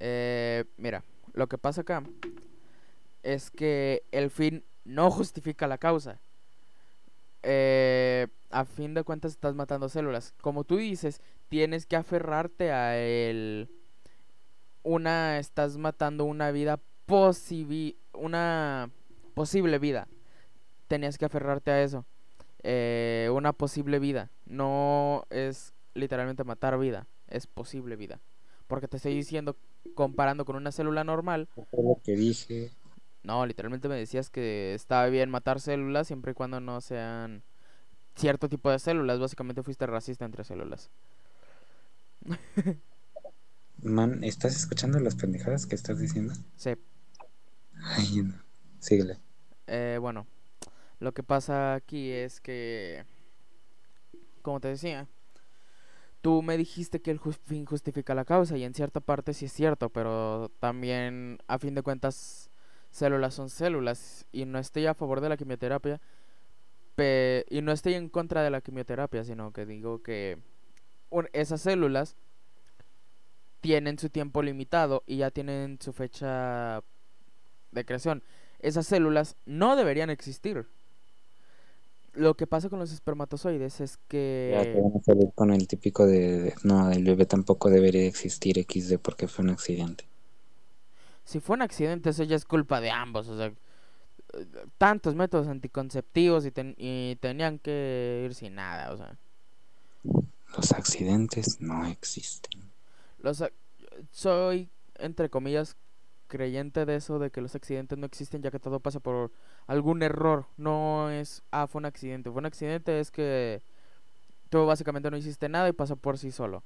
eh, 0.00 0.64
mira, 0.78 1.04
lo 1.34 1.46
que 1.46 1.58
pasa 1.58 1.82
acá 1.82 2.02
es 3.22 3.50
que 3.50 4.02
el 4.12 4.30
fin 4.30 4.64
no 4.86 5.10
justifica 5.10 5.66
la 5.66 5.76
causa. 5.76 6.18
Eh, 7.42 8.28
a 8.50 8.64
fin 8.64 8.94
de 8.94 9.02
cuentas 9.02 9.32
estás 9.32 9.54
matando 9.54 9.88
células. 9.88 10.34
Como 10.40 10.64
tú 10.64 10.76
dices, 10.76 11.20
tienes 11.48 11.86
que 11.86 11.96
aferrarte 11.96 12.72
a 12.72 12.98
el... 12.98 13.68
Una, 14.84 15.38
estás 15.38 15.76
matando 15.76 16.24
una 16.24 16.50
vida 16.50 16.80
posible, 17.06 17.96
una 18.12 18.90
posible 19.34 19.78
vida. 19.78 20.08
Tenías 20.88 21.18
que 21.18 21.24
aferrarte 21.24 21.70
a 21.70 21.82
eso. 21.82 22.04
Eh, 22.62 23.30
una 23.32 23.52
posible 23.52 23.98
vida. 23.98 24.30
No 24.44 25.24
es 25.30 25.72
literalmente 25.94 26.44
matar 26.44 26.78
vida, 26.78 27.06
es 27.28 27.46
posible 27.46 27.96
vida. 27.96 28.20
Porque 28.66 28.88
te 28.88 28.96
estoy 28.96 29.14
diciendo, 29.14 29.56
comparando 29.94 30.44
con 30.44 30.56
una 30.56 30.72
célula 30.72 31.04
normal. 31.04 31.48
lo 31.72 32.00
que 32.02 32.12
dije. 32.12 32.70
No, 33.22 33.46
literalmente 33.46 33.88
me 33.88 33.96
decías 33.96 34.30
que 34.30 34.74
estaba 34.74 35.06
bien 35.06 35.30
matar 35.30 35.60
células 35.60 36.06
siempre 36.06 36.32
y 36.32 36.34
cuando 36.34 36.60
no 36.60 36.80
sean 36.80 37.42
cierto 38.16 38.48
tipo 38.48 38.70
de 38.70 38.78
células. 38.78 39.20
Básicamente 39.20 39.62
fuiste 39.62 39.86
racista 39.86 40.24
entre 40.24 40.44
células. 40.44 40.90
Man, 43.82 44.22
¿estás 44.24 44.56
escuchando 44.56 44.98
las 45.00 45.16
pendejadas 45.16 45.66
que 45.66 45.74
estás 45.74 45.98
diciendo? 45.98 46.34
Sí. 46.56 46.74
Ay, 47.82 48.22
no. 48.22 48.34
Síguele. 48.78 49.18
Eh, 49.66 49.98
bueno, 50.00 50.26
lo 51.00 51.12
que 51.12 51.22
pasa 51.22 51.74
aquí 51.74 52.10
es 52.10 52.40
que, 52.40 53.04
como 54.42 54.60
te 54.60 54.68
decía, 54.68 55.08
tú 56.20 56.42
me 56.42 56.56
dijiste 56.56 57.00
que 57.00 57.10
el 57.10 57.20
fin 57.20 57.66
justifica 57.66 58.14
la 58.14 58.24
causa 58.24 58.56
y 58.56 58.64
en 58.64 58.74
cierta 58.74 59.00
parte 59.00 59.34
sí 59.34 59.46
es 59.46 59.52
cierto, 59.52 59.90
pero 59.90 60.50
también 60.60 61.38
a 61.48 61.58
fin 61.58 61.74
de 61.74 61.82
cuentas 61.82 62.51
células 62.92 63.34
son 63.34 63.50
células 63.50 64.26
y 64.30 64.44
no 64.44 64.60
estoy 64.60 64.86
a 64.86 64.94
favor 64.94 65.20
de 65.20 65.30
la 65.30 65.36
quimioterapia 65.36 66.00
y 67.50 67.62
no 67.62 67.72
estoy 67.72 67.94
en 67.94 68.08
contra 68.08 68.42
de 68.42 68.50
la 68.50 68.60
quimioterapia, 68.60 69.24
sino 69.24 69.52
que 69.52 69.66
digo 69.66 70.02
que 70.02 70.38
esas 71.32 71.62
células 71.62 72.14
tienen 73.60 73.98
su 73.98 74.08
tiempo 74.08 74.42
limitado 74.42 75.02
y 75.06 75.16
ya 75.18 75.30
tienen 75.30 75.78
su 75.80 75.92
fecha 75.92 76.82
de 77.72 77.84
creación. 77.84 78.22
Esas 78.60 78.86
células 78.86 79.36
no 79.46 79.74
deberían 79.74 80.10
existir. 80.10 80.66
Lo 82.12 82.34
que 82.34 82.46
pasa 82.46 82.68
con 82.68 82.78
los 82.78 82.92
espermatozoides 82.92 83.80
es 83.80 83.96
que... 84.06 84.52
Ya 84.54 85.30
con 85.34 85.50
el 85.50 85.66
típico 85.66 86.06
de... 86.06 86.54
No, 86.62 86.90
el 86.90 87.04
bebé 87.04 87.24
tampoco 87.24 87.70
debería 87.70 88.06
existir 88.06 88.62
XD 88.62 88.98
porque 88.98 89.28
fue 89.28 89.44
un 89.44 89.50
accidente. 89.50 90.11
Si 91.24 91.40
fue 91.40 91.56
un 91.56 91.62
accidente, 91.62 92.10
eso 92.10 92.24
ya 92.24 92.36
es 92.36 92.44
culpa 92.44 92.80
de 92.80 92.90
ambos. 92.90 93.28
O 93.28 93.36
sea, 93.36 93.52
tantos 94.78 95.14
métodos 95.14 95.48
anticonceptivos 95.48 96.46
y, 96.46 96.52
y 96.76 97.16
tenían 97.16 97.58
que 97.58 98.22
ir 98.24 98.34
sin 98.34 98.54
nada, 98.54 98.92
o 98.92 98.96
sea. 98.96 99.16
Los 100.56 100.72
accidentes 100.72 101.60
no 101.60 101.86
existen. 101.86 102.72
Los, 103.18 103.42
soy, 104.10 104.68
entre 104.96 105.30
comillas, 105.30 105.76
creyente 106.26 106.86
de 106.86 106.96
eso, 106.96 107.18
de 107.18 107.30
que 107.30 107.40
los 107.40 107.54
accidentes 107.54 107.98
no 107.98 108.06
existen 108.06 108.42
ya 108.42 108.50
que 108.50 108.58
todo 108.58 108.80
pasa 108.80 109.00
por 109.00 109.32
algún 109.66 110.02
error. 110.02 110.46
No 110.56 111.10
es, 111.10 111.42
ah, 111.50 111.66
fue 111.66 111.80
un 111.80 111.86
accidente. 111.86 112.30
Fue 112.30 112.40
un 112.40 112.46
accidente 112.46 113.00
es 113.00 113.10
que 113.10 113.62
tú 114.48 114.64
básicamente 114.66 115.10
no 115.10 115.16
hiciste 115.16 115.48
nada 115.48 115.68
y 115.68 115.72
pasó 115.72 115.96
por 115.96 116.18
sí 116.18 116.32
solo. 116.32 116.64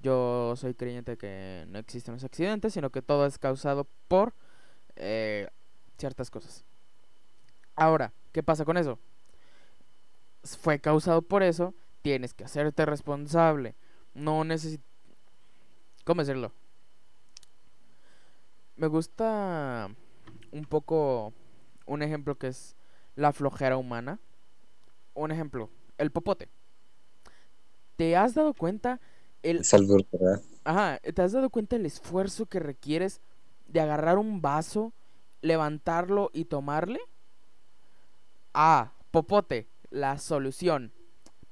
Yo 0.00 0.54
soy 0.56 0.74
creyente 0.74 1.16
que 1.16 1.64
no 1.68 1.78
existen 1.78 2.14
los 2.14 2.24
accidentes, 2.24 2.72
sino 2.72 2.90
que 2.90 3.02
todo 3.02 3.26
es 3.26 3.38
causado 3.38 3.86
por 4.06 4.34
eh, 4.96 5.48
ciertas 5.98 6.30
cosas. 6.30 6.64
Ahora, 7.74 8.12
¿qué 8.32 8.42
pasa 8.42 8.64
con 8.64 8.76
eso? 8.76 8.98
Fue 10.44 10.78
causado 10.80 11.22
por 11.22 11.42
eso, 11.42 11.74
tienes 12.02 12.32
que 12.32 12.44
hacerte 12.44 12.86
responsable. 12.86 13.74
No 14.14 14.44
necesitas... 14.44 14.86
¿Cómo 16.04 16.22
decirlo? 16.22 16.52
Me 18.76 18.86
gusta 18.86 19.90
un 20.52 20.64
poco 20.64 21.32
un 21.86 22.02
ejemplo 22.02 22.36
que 22.36 22.48
es 22.48 22.76
la 23.16 23.32
flojera 23.32 23.76
humana. 23.76 24.20
Un 25.14 25.32
ejemplo, 25.32 25.70
el 25.98 26.12
popote. 26.12 26.48
¿Te 27.96 28.16
has 28.16 28.34
dado 28.34 28.54
cuenta 28.54 29.00
el 29.42 29.58
es 29.58 29.74
algo, 29.74 29.96
¿verdad? 30.12 30.42
Ajá, 30.64 30.98
¿te 30.98 31.22
has 31.22 31.32
dado 31.32 31.50
cuenta 31.50 31.76
el 31.76 31.86
esfuerzo 31.86 32.46
que 32.46 32.60
requieres 32.60 33.20
de 33.68 33.80
agarrar 33.80 34.18
un 34.18 34.40
vaso, 34.42 34.92
levantarlo 35.40 36.30
y 36.32 36.44
tomarle? 36.44 37.00
Ah, 38.54 38.92
popote, 39.10 39.66
la 39.90 40.18
solución. 40.18 40.92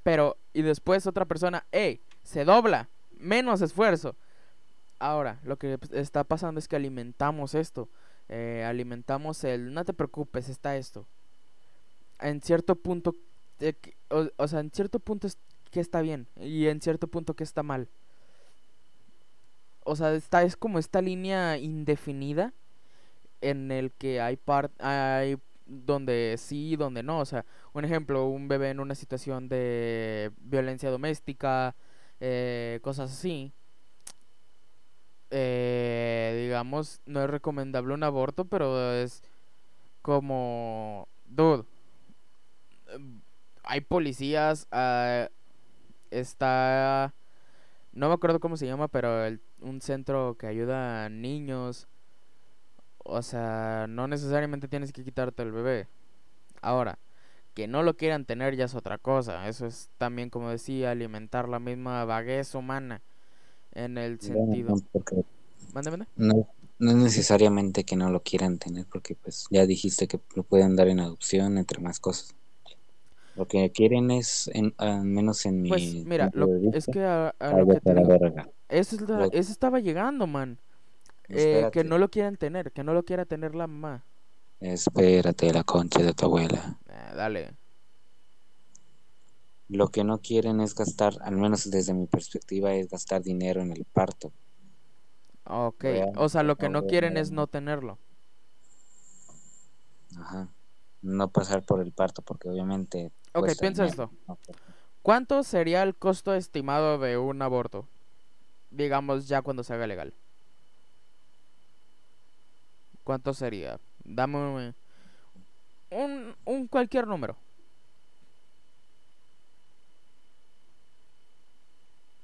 Pero, 0.03 0.37
y 0.53 0.61
después 0.61 1.07
otra 1.07 1.25
persona, 1.25 1.65
¡ey! 1.71 2.01
Se 2.23 2.45
dobla, 2.45 2.89
menos 3.11 3.61
esfuerzo. 3.61 4.15
Ahora, 4.99 5.39
lo 5.43 5.57
que 5.57 5.77
está 5.91 6.23
pasando 6.23 6.59
es 6.59 6.67
que 6.67 6.75
alimentamos 6.75 7.55
esto. 7.55 7.89
Eh, 8.29 8.63
alimentamos 8.65 9.43
el, 9.43 9.73
no 9.73 9.85
te 9.85 9.93
preocupes, 9.93 10.49
está 10.49 10.75
esto. 10.75 11.07
En 12.19 12.41
cierto 12.41 12.75
punto, 12.75 13.15
eh, 13.59 13.75
o, 14.09 14.47
sea, 14.47 14.59
en 14.59 14.71
cierto 14.71 14.99
punto 14.99 15.27
es 15.27 15.37
que 15.69 15.79
está 15.79 16.01
bien 16.01 16.27
y 16.35 16.67
en 16.67 16.81
cierto 16.81 17.07
punto 17.07 17.35
que 17.35 17.43
está 17.43 17.63
mal. 17.63 17.89
O 19.83 19.95
sea, 19.95 20.13
está, 20.13 20.43
es 20.43 20.57
como 20.57 20.79
esta 20.79 21.01
línea 21.01 21.57
indefinida 21.57 22.53
en 23.41 23.71
el 23.71 23.91
que 23.91 24.19
hay, 24.19 24.35
part, 24.35 24.71
hay 24.81 25.37
donde 25.65 26.35
sí 26.37 26.73
y 26.73 26.75
donde 26.75 27.03
no. 27.03 27.19
O 27.19 27.25
sea, 27.25 27.45
un 27.73 27.85
ejemplo, 27.85 28.27
un 28.27 28.47
bebé 28.47 28.71
en 28.71 28.79
una 28.79 28.95
situación 28.95 29.47
de 29.49 30.31
violencia 30.39 30.89
doméstica, 30.89 31.75
eh, 32.19 32.79
cosas 32.81 33.11
así. 33.11 33.53
Eh, 35.29 36.43
digamos, 36.45 37.01
no 37.05 37.23
es 37.23 37.29
recomendable 37.29 37.93
un 37.93 38.03
aborto, 38.03 38.45
pero 38.45 38.93
es 38.93 39.23
como, 40.01 41.07
dude, 41.25 41.65
hay 43.63 43.81
policías, 43.81 44.67
uh, 44.71 45.29
está, 46.11 47.13
no 47.93 48.07
me 48.07 48.13
acuerdo 48.13 48.39
cómo 48.39 48.57
se 48.57 48.65
llama, 48.65 48.87
pero 48.87 49.25
el, 49.25 49.41
un 49.61 49.81
centro 49.81 50.35
que 50.37 50.47
ayuda 50.47 51.05
a 51.05 51.09
niños 51.09 51.87
o 53.07 53.21
sea, 53.21 53.85
no 53.87 54.07
necesariamente 54.07 54.67
tienes 54.67 54.91
que 54.91 55.03
quitarte 55.03 55.41
el 55.41 55.51
bebé. 55.51 55.87
Ahora, 56.61 56.99
que 57.53 57.67
no 57.67 57.81
lo 57.81 57.95
quieran 57.95 58.25
tener 58.25 58.55
ya 58.55 58.65
es 58.65 58.75
otra 58.75 58.97
cosa. 58.97 59.47
Eso 59.47 59.65
es 59.65 59.89
también, 59.97 60.29
como 60.29 60.49
decía, 60.49 60.91
alimentar 60.91 61.47
la 61.47 61.59
misma 61.59 62.03
vaguez 62.05 62.53
humana 62.53 63.01
en 63.73 63.97
el 63.97 64.19
sentido. 64.19 64.75
No, 66.17 66.47
no, 66.79 66.91
es 66.91 66.97
necesariamente 66.97 67.85
que 67.85 67.95
no 67.95 68.11
lo 68.11 68.21
quieran 68.21 68.57
tener, 68.57 68.85
porque 68.85 69.15
pues 69.15 69.45
ya 69.49 69.65
dijiste 69.65 70.07
que 70.07 70.19
lo 70.35 70.43
pueden 70.43 70.75
dar 70.75 70.89
en 70.89 70.99
adopción, 70.99 71.57
entre 71.57 71.79
más 71.79 71.99
cosas. 71.99 72.35
Lo 73.37 73.47
que 73.47 73.71
quieren 73.71 74.09
es, 74.09 74.49
en, 74.53 74.73
al 74.77 75.03
menos 75.03 75.45
en 75.45 75.61
mi. 75.61 75.69
Pues 75.69 75.93
mira, 76.05 76.31
es 76.73 76.87
que 76.87 77.03
a, 77.03 77.33
lo 77.39 77.67
que 77.67 77.79
te 77.79 77.93
digo, 77.93 78.17
eso, 78.67 78.97
eso 79.31 79.51
estaba 79.51 79.79
llegando, 79.79 80.25
man. 80.25 80.57
Eh, 81.29 81.69
que 81.71 81.83
no 81.83 81.99
lo 81.99 82.09
quieran 82.09 82.37
tener, 82.37 82.71
que 82.71 82.83
no 82.83 82.93
lo 82.93 83.03
quiera 83.03 83.25
tener 83.25 83.53
la 83.53 83.67
mamá. 83.67 84.03
Espérate, 84.59 85.53
la 85.53 85.63
concha 85.63 86.01
de 86.01 86.13
tu 86.13 86.25
abuela. 86.25 86.79
Eh, 86.89 87.15
dale. 87.15 87.53
Lo 89.69 89.89
que 89.89 90.03
no 90.03 90.19
quieren 90.19 90.61
es 90.61 90.73
gastar, 90.73 91.13
al 91.21 91.35
menos 91.35 91.69
desde 91.69 91.93
mi 91.93 92.07
perspectiva, 92.07 92.73
es 92.73 92.89
gastar 92.89 93.21
dinero 93.21 93.61
en 93.61 93.71
el 93.71 93.85
parto. 93.85 94.31
Ok, 95.43 95.83
real, 95.83 96.13
o 96.15 96.27
sea, 96.27 96.41
lo 96.43 96.55
que 96.55 96.69
no 96.69 96.87
quieren 96.87 97.17
es 97.17 97.31
no 97.31 97.45
tenerlo. 97.47 97.99
Ajá. 100.17 100.49
No 101.01 101.29
pasar 101.29 101.63
por 101.63 101.81
el 101.81 101.91
parto, 101.91 102.21
porque 102.21 102.49
obviamente. 102.49 103.11
Ok, 103.37 103.45
cuesta 103.45 103.61
piensa 103.61 103.85
esto. 103.85 104.11
¿Cuánto 105.01 105.43
sería 105.43 105.83
el 105.83 105.95
costo 105.95 106.33
estimado 106.33 106.97
de 106.97 107.17
un 107.17 107.41
aborto? 107.41 107.87
Digamos 108.71 109.27
ya 109.27 109.41
cuando 109.41 109.63
se 109.63 109.73
haga 109.73 109.87
legal. 109.87 110.13
¿Cuánto 113.03 113.33
sería? 113.33 113.79
Dame 114.03 114.37
un, 114.37 114.75
un, 115.91 116.35
un 116.45 116.67
cualquier 116.67 117.07
número. 117.07 117.37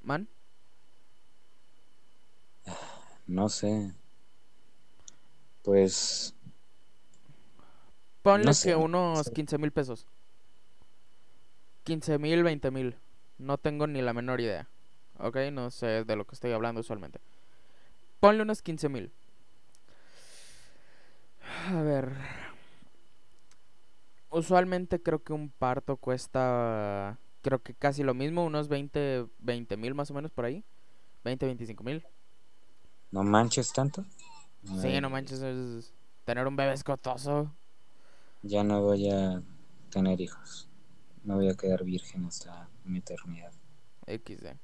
¿Man? 0.01 0.27
No 3.27 3.47
sé. 3.49 3.93
Pues. 5.63 6.35
Ponle 8.21 8.45
No 8.45 8.51
que 8.61 8.71
no 8.71 8.79
unos 8.79 9.25
sé. 9.25 9.31
15 9.31 9.57
mil 9.57 9.71
pesos. 9.71 10.07
15 11.83 12.17
mil, 12.19 12.43
20 12.43 12.71
mil. 12.71 12.95
No 13.37 13.57
tengo 13.57 13.87
ni 13.87 14.01
la 14.01 14.13
menor 14.13 14.41
idea. 14.41 14.69
Ok, 15.19 15.37
no 15.51 15.69
sé 15.71 16.03
de 16.03 16.15
lo 16.15 16.25
que 16.25 16.35
estoy 16.35 16.51
hablando 16.51 16.81
usualmente. 16.81 17.19
Ponle 18.19 18.43
unos 18.43 18.61
15 18.61 18.89
mil. 18.89 19.11
A 21.69 21.81
ver. 21.81 22.13
Usualmente 24.29 25.01
creo 25.01 25.23
que 25.23 25.33
un 25.33 25.49
parto 25.49 25.97
cuesta. 25.97 27.19
Creo 27.41 27.61
que 27.61 27.73
casi 27.73 28.03
lo 28.03 28.13
mismo, 28.13 28.45
unos 28.45 28.69
20 28.69 29.27
mil 29.77 29.93
más 29.93 30.09
o 30.09 30.13
menos 30.13 30.31
por 30.31 30.45
ahí. 30.45 30.63
20, 31.23 31.45
25 31.45 31.83
mil. 31.83 32.05
¿No 33.11 33.23
manches 33.23 33.71
tanto? 33.73 34.05
Sí, 34.81 34.99
no 35.01 35.09
manches, 35.09 35.41
es 35.41 35.93
tener 36.23 36.47
un 36.47 36.55
bebé 36.55 36.73
es 36.73 36.83
costoso. 36.83 37.53
Ya 38.41 38.63
no 38.63 38.81
voy 38.81 39.09
a 39.11 39.41
tener 39.89 40.19
hijos. 40.21 40.69
Me 41.23 41.33
voy 41.35 41.49
a 41.49 41.55
quedar 41.55 41.83
virgen 41.83 42.25
hasta 42.25 42.69
mi 42.83 42.99
eternidad. 42.99 43.53
XD. 44.07 44.57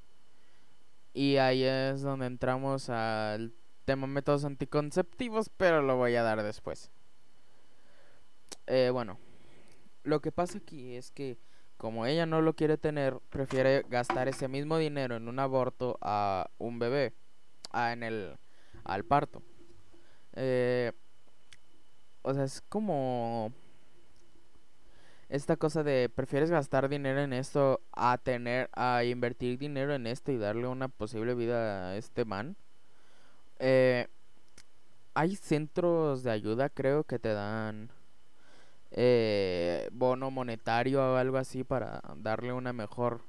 Y 1.13 1.37
ahí 1.37 1.63
es 1.63 2.01
donde 2.01 2.25
entramos 2.25 2.89
al 2.89 3.53
tema 3.85 4.07
métodos 4.07 4.45
anticonceptivos, 4.45 5.49
pero 5.49 5.81
lo 5.81 5.95
voy 5.97 6.15
a 6.15 6.23
dar 6.23 6.43
después. 6.43 6.91
Eh, 8.67 8.89
bueno, 8.91 9.17
lo 10.03 10.21
que 10.21 10.31
pasa 10.31 10.59
aquí 10.59 10.95
es 10.95 11.11
que 11.11 11.37
como 11.77 12.05
ella 12.05 12.25
no 12.25 12.41
lo 12.41 12.55
quiere 12.55 12.77
tener, 12.77 13.19
prefiere 13.29 13.85
gastar 13.89 14.27
ese 14.27 14.49
mismo 14.49 14.77
dinero 14.77 15.15
en 15.15 15.27
un 15.29 15.39
aborto 15.39 15.97
a 16.01 16.49
un 16.57 16.77
bebé, 16.77 17.13
a, 17.71 17.93
en 17.93 18.03
el 18.03 18.37
al 18.83 19.05
parto. 19.05 19.41
Eh, 20.33 20.91
o 22.21 22.33
sea, 22.33 22.43
es 22.43 22.61
como 22.61 23.53
esta 25.29 25.57
cosa 25.57 25.83
de 25.83 26.09
prefieres 26.09 26.49
gastar 26.49 26.89
dinero 26.89 27.21
en 27.21 27.33
esto 27.33 27.81
a 27.91 28.17
tener 28.17 28.69
a 28.73 29.03
invertir 29.03 29.59
dinero 29.59 29.93
en 29.93 30.07
esto 30.07 30.31
y 30.31 30.37
darle 30.37 30.67
una 30.67 30.87
posible 30.87 31.35
vida 31.35 31.91
a 31.91 31.97
este 31.97 32.25
man. 32.25 32.55
Eh, 33.59 34.07
hay 35.13 35.35
centros 35.35 36.23
de 36.23 36.31
ayuda, 36.31 36.69
creo, 36.69 37.03
que 37.03 37.19
te 37.19 37.33
dan 37.33 37.91
eh, 38.91 39.87
bono 39.91 40.31
monetario 40.31 41.13
o 41.13 41.15
algo 41.15 41.37
así 41.37 41.63
para 41.63 42.01
darle 42.17 42.53
una 42.53 42.73
mejor 42.73 43.21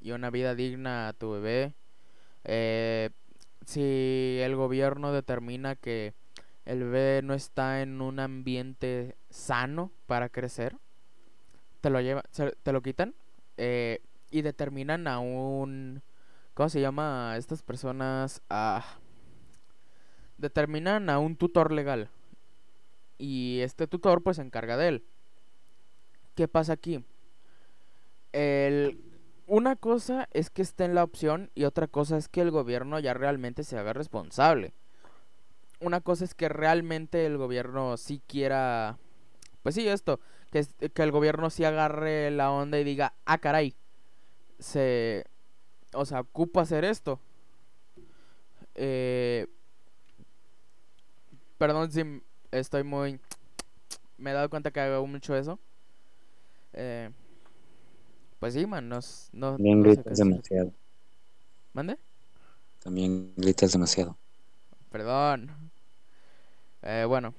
y 0.00 0.10
una 0.10 0.30
vida 0.30 0.54
digna 0.54 1.08
a 1.08 1.12
tu 1.14 1.32
bebé. 1.32 1.74
Eh, 2.44 3.10
si 3.64 4.38
el 4.42 4.56
gobierno 4.56 5.12
determina 5.12 5.74
que 5.74 6.14
el 6.66 6.80
bebé 6.84 7.22
no 7.22 7.32
está 7.32 7.80
en 7.80 8.02
un 8.02 8.20
ambiente 8.20 9.16
sano 9.30 9.90
para 10.06 10.28
crecer, 10.28 10.76
te 11.86 11.90
lo 11.90 12.54
te 12.62 12.72
lo 12.72 12.82
quitan 12.82 13.14
eh, 13.56 14.00
y 14.30 14.42
determinan 14.42 15.06
a 15.06 15.20
un, 15.20 16.02
¿cómo 16.54 16.68
se 16.68 16.80
llama? 16.80 17.32
a 17.32 17.36
Estas 17.36 17.62
personas, 17.62 18.42
ah, 18.50 18.84
determinan 20.36 21.08
a 21.10 21.18
un 21.18 21.36
tutor 21.36 21.72
legal 21.72 22.10
y 23.18 23.60
este 23.60 23.86
tutor 23.86 24.22
pues 24.22 24.36
se 24.36 24.42
encarga 24.42 24.76
de 24.76 24.88
él. 24.88 25.04
¿Qué 26.34 26.48
pasa 26.48 26.72
aquí? 26.72 27.04
El, 28.32 29.00
una 29.46 29.76
cosa 29.76 30.28
es 30.32 30.50
que 30.50 30.62
esté 30.62 30.84
en 30.84 30.94
la 30.94 31.04
opción 31.04 31.50
y 31.54 31.64
otra 31.64 31.86
cosa 31.86 32.16
es 32.16 32.28
que 32.28 32.42
el 32.42 32.50
gobierno 32.50 32.98
ya 32.98 33.14
realmente 33.14 33.64
se 33.64 33.78
haga 33.78 33.92
responsable. 33.92 34.74
Una 35.80 36.00
cosa 36.00 36.24
es 36.24 36.34
que 36.34 36.48
realmente 36.48 37.26
el 37.26 37.38
gobierno 37.38 37.96
sí 37.96 38.20
quiera, 38.26 38.98
pues 39.62 39.74
sí, 39.76 39.86
esto, 39.88 40.20
que, 40.50 40.66
el 41.02 41.12
gobierno 41.12 41.50
sí 41.50 41.64
agarre 41.64 42.30
la 42.30 42.50
onda 42.50 42.78
y 42.78 42.84
diga, 42.84 43.14
ah, 43.24 43.38
caray, 43.38 43.74
se, 44.58 45.26
o 45.94 46.04
sea, 46.06 46.20
ocupa 46.20 46.62
hacer 46.62 46.84
esto. 46.84 47.20
Eh, 48.74 49.46
perdón 51.58 51.90
si 51.90 52.02
estoy 52.50 52.84
muy, 52.84 53.20
me 54.18 54.30
he 54.30 54.34
dado 54.34 54.50
cuenta 54.50 54.70
que 54.70 54.80
hago 54.80 55.06
mucho 55.06 55.36
eso. 55.36 55.58
Eh, 56.72 57.10
pues 58.38 58.54
sí, 58.54 58.66
man, 58.66 58.88
no, 58.88 58.98
s- 58.98 59.30
no, 59.32 59.52
También 59.56 59.78
no 59.78 59.84
gritas 59.84 60.18
demasiado. 60.18 60.72
¿Mande? 61.72 61.98
También 62.82 63.34
gritas 63.36 63.72
demasiado. 63.72 64.16
Perdón. 64.90 65.50
Eh, 66.82 67.04
bueno, 67.06 67.34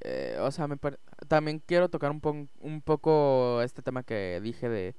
eh, 0.00 0.36
o 0.40 0.50
sea, 0.50 0.68
me 0.68 0.76
pare- 0.76 0.98
también 1.24 1.60
quiero 1.60 1.88
tocar 1.88 2.10
un, 2.10 2.48
un 2.60 2.82
poco 2.82 3.62
este 3.62 3.82
tema 3.82 4.02
que 4.02 4.40
dije 4.42 4.68
de 4.68 4.94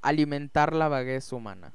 alimentar 0.00 0.74
la 0.74 0.88
vaguez 0.88 1.32
humana. 1.32 1.72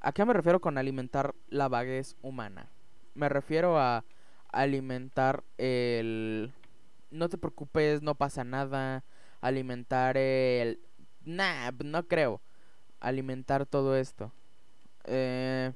¿A 0.00 0.12
qué 0.12 0.24
me 0.24 0.32
refiero 0.32 0.60
con 0.60 0.78
alimentar 0.78 1.34
la 1.48 1.68
vaguez 1.68 2.16
humana? 2.22 2.68
Me 3.14 3.28
refiero 3.28 3.78
a 3.78 4.04
alimentar 4.50 5.44
el... 5.58 6.52
No 7.10 7.28
te 7.28 7.38
preocupes, 7.38 8.02
no 8.02 8.14
pasa 8.14 8.42
nada. 8.42 9.04
Alimentar 9.40 10.16
el... 10.16 10.80
Nah, 11.24 11.70
no 11.84 12.08
creo. 12.08 12.40
Alimentar 13.00 13.66
todo 13.66 13.96
esto. 13.96 14.32
Eh... 15.04 15.72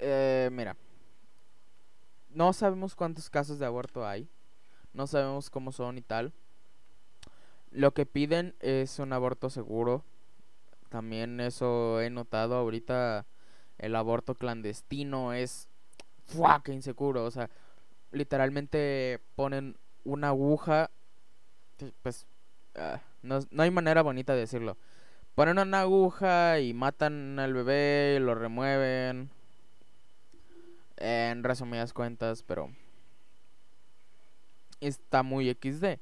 Eh, 0.00 0.48
mira. 0.50 0.76
No 2.30 2.52
sabemos 2.52 2.94
cuántos 2.94 3.30
casos 3.30 3.58
de 3.58 3.66
aborto 3.66 4.06
hay. 4.06 4.28
No 4.92 5.06
sabemos 5.06 5.50
cómo 5.50 5.72
son 5.72 5.98
y 5.98 6.02
tal. 6.02 6.32
Lo 7.70 7.94
que 7.94 8.06
piden 8.06 8.54
es 8.60 8.98
un 8.98 9.12
aborto 9.12 9.50
seguro. 9.50 10.04
También 10.88 11.40
eso 11.40 12.00
he 12.00 12.10
notado 12.10 12.56
ahorita. 12.56 13.26
El 13.78 13.96
aborto 13.96 14.34
clandestino 14.34 15.32
es... 15.32 15.68
¡Fua! 16.26 16.62
¡Qué 16.64 16.72
inseguro! 16.72 17.24
O 17.24 17.30
sea, 17.30 17.48
literalmente 18.12 19.20
ponen 19.36 19.76
una 20.04 20.28
aguja. 20.28 20.90
que, 21.78 21.92
Pues... 22.02 22.26
ah, 22.74 23.00
no, 23.22 23.38
no 23.50 23.62
hay 23.62 23.70
manera 23.70 24.02
bonita 24.02 24.34
de 24.34 24.40
decirlo. 24.40 24.76
Ponen 25.34 25.58
una 25.58 25.82
aguja 25.82 26.58
y 26.58 26.74
matan 26.74 27.38
al 27.38 27.54
bebé, 27.54 28.18
lo 28.20 28.34
remueven. 28.34 29.30
En 30.96 31.44
resumidas 31.44 31.94
cuentas, 31.94 32.42
pero 32.42 32.70
está 34.80 35.22
muy 35.22 35.50
XD. 35.50 35.98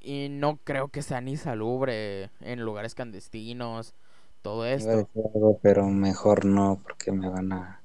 Y 0.00 0.28
no 0.30 0.58
creo 0.64 0.88
que 0.88 1.02
sea 1.02 1.20
ni 1.20 1.36
salubre 1.36 2.30
en 2.40 2.60
lugares 2.64 2.94
clandestinos. 2.94 3.94
Todo 4.42 4.66
esto. 4.66 5.08
algo, 5.14 5.58
pero 5.62 5.86
mejor 5.86 6.44
no, 6.44 6.80
porque 6.82 7.10
me 7.10 7.28
van 7.28 7.52
a, 7.52 7.82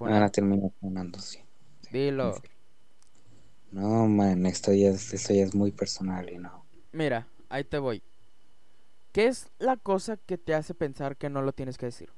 me 0.00 0.10
van 0.10 0.22
a 0.22 0.28
terminar 0.28 0.70
funando, 0.80 1.18
sí. 1.18 1.38
Sí, 1.80 1.88
Dilo. 1.90 2.34
No, 3.72 4.06
man, 4.06 4.44
esto 4.46 4.72
ya, 4.72 4.90
es, 4.90 5.14
esto 5.14 5.32
ya 5.32 5.44
es 5.44 5.54
muy 5.54 5.72
personal 5.72 6.30
y 6.30 6.36
no. 6.36 6.64
Mira, 6.92 7.26
ahí 7.48 7.64
te 7.64 7.78
voy. 7.78 8.02
¿Qué 9.12 9.26
es 9.26 9.50
la 9.58 9.76
cosa 9.76 10.16
que 10.16 10.38
te 10.38 10.54
hace 10.54 10.74
pensar 10.74 11.16
que 11.16 11.30
no 11.30 11.42
lo 11.42 11.52
tienes 11.52 11.78
que 11.78 11.86
decir? 11.86 12.10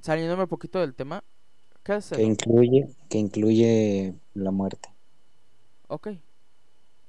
Saliéndome 0.00 0.44
un 0.44 0.48
poquito 0.48 0.80
del 0.80 0.94
tema, 0.94 1.22
¿qué 1.84 1.96
es 1.96 2.10
Que 2.10 2.22
incluye, 2.22 2.88
que 3.08 3.18
incluye 3.18 4.14
la 4.34 4.50
muerte. 4.50 4.88
Ok. 5.88 6.08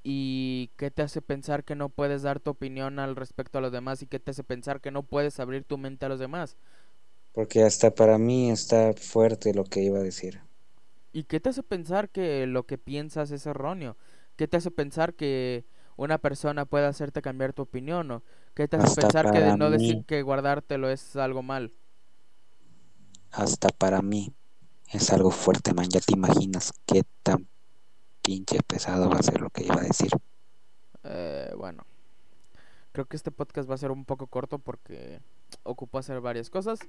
¿Y 0.04 0.72
qué 0.78 0.92
te 0.92 1.02
hace 1.02 1.22
pensar 1.22 1.64
que 1.64 1.76
no 1.76 1.90
puedes 1.90 2.24
dar 2.24 2.40
tu 2.42 2.52
opinión 2.52 3.00
al 3.00 3.16
respecto 3.16 3.58
a 3.60 3.62
los 3.62 3.72
demás? 3.72 4.02
¿Y 4.02 4.08
qué 4.08 4.20
te 4.20 4.32
hace 4.32 4.44
pensar 4.44 4.82
que 4.82 4.92
no 4.92 5.04
puedes 5.04 5.40
abrir 5.40 5.64
tu 5.64 5.78
mente 5.78 6.06
a 6.06 6.10
los 6.10 6.20
demás? 6.20 6.58
Porque 7.32 7.62
hasta 7.62 7.94
para 7.94 8.18
mí 8.18 8.50
está 8.50 8.92
fuerte 8.96 9.54
lo 9.54 9.66
que 9.66 9.84
iba 9.84 10.00
a 10.00 10.02
decir. 10.04 10.42
¿Y 11.12 11.26
qué 11.26 11.40
te 11.40 11.50
hace 11.50 11.64
pensar 11.64 12.10
que 12.10 12.48
lo 12.48 12.66
que 12.66 12.78
piensas 12.78 13.32
es 13.32 13.46
erróneo? 13.46 13.98
¿Qué 14.36 14.48
te 14.48 14.58
hace 14.58 14.72
pensar 14.72 15.14
que 15.16 15.66
una 15.96 16.18
persona 16.18 16.66
puede 16.66 16.88
hacerte 16.88 17.22
cambiar 17.22 17.54
tu 17.54 17.62
opinión? 17.64 18.10
¿O 18.12 18.24
qué 18.56 18.68
te 18.68 18.78
hace 18.78 18.90
Hasta 18.90 19.08
pensar 19.08 19.30
que 19.30 19.40
de 19.40 19.54
no 19.54 19.70
decir 19.70 20.02
que 20.06 20.22
guardártelo 20.24 20.90
es 20.90 21.16
algo 21.16 21.44
mal? 21.44 21.74
hasta 23.32 23.68
para 23.70 24.02
mí 24.02 24.34
es 24.90 25.12
algo 25.12 25.32
fuerte, 25.32 25.74
man. 25.74 25.90
Ya 25.90 26.00
te 26.02 26.14
imaginas 26.14 26.74
qué 26.86 27.04
tan 27.24 27.48
pinche 28.24 28.58
pesado 28.66 29.10
va 29.10 29.18
a 29.18 29.24
ser 29.24 29.42
lo 29.42 29.50
que 29.50 29.64
iba 29.66 29.76
a 29.76 29.82
decir. 29.82 30.10
Eh, 31.04 31.54
bueno, 31.58 31.86
creo 32.94 33.06
que 33.06 33.16
este 33.18 33.32
podcast 33.32 33.70
va 33.70 33.76
a 33.76 33.78
ser 33.78 33.92
un 33.92 34.06
poco 34.06 34.28
corto 34.28 34.58
porque 34.58 35.20
ocupo 35.64 36.00
hacer 36.00 36.20
varias 36.22 36.50
cosas. 36.50 36.80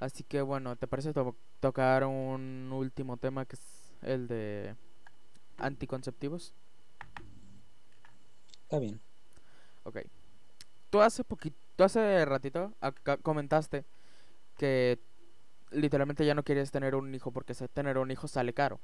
Así 0.00 0.24
que 0.24 0.42
bueno, 0.42 0.76
¿te 0.76 0.86
parece 0.86 1.12
to- 1.12 1.36
tocar 1.60 2.04
un 2.04 2.70
último 2.72 3.16
tema 3.16 3.44
que 3.44 3.56
es 3.56 3.92
el 4.02 4.28
de 4.28 4.74
anticonceptivos? 5.58 6.52
Está 8.62 8.78
bien. 8.78 9.00
Ok. 9.84 9.98
Tú 10.90 11.00
hace 11.00 11.22
poquito, 11.22 11.56
tú 11.76 11.84
hace 11.84 12.24
ratito 12.24 12.72
acá 12.80 13.16
comentaste 13.18 13.84
que 14.56 14.98
literalmente 15.70 16.26
ya 16.26 16.34
no 16.34 16.42
querías 16.42 16.70
tener 16.70 16.94
un 16.94 17.14
hijo 17.14 17.30
porque 17.30 17.54
tener 17.54 17.98
un 17.98 18.10
hijo 18.10 18.26
sale 18.26 18.52
caro. 18.52 18.80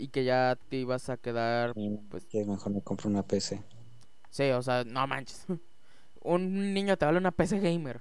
Y 0.00 0.08
que 0.08 0.24
ya 0.24 0.56
te 0.68 0.76
ibas 0.76 1.08
a 1.08 1.16
quedar, 1.16 1.74
pues, 2.08 2.24
que 2.26 2.44
mejor 2.44 2.72
me 2.72 2.82
compro 2.82 3.10
una 3.10 3.24
PC. 3.26 3.60
sí, 4.30 4.50
o 4.50 4.62
sea, 4.62 4.84
no 4.84 5.06
manches. 5.06 5.44
Un 6.22 6.72
niño 6.74 6.96
te 6.96 7.04
vale 7.04 7.18
una 7.18 7.32
PC 7.32 7.58
gamer. 7.60 8.00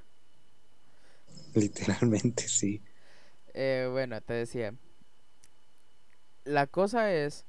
Literalmente, 1.56 2.48
sí. 2.48 2.84
Eh, 3.54 3.88
bueno, 3.92 4.22
te 4.22 4.34
decía. 4.34 4.76
La 6.44 6.68
cosa 6.68 7.12
es, 7.14 7.46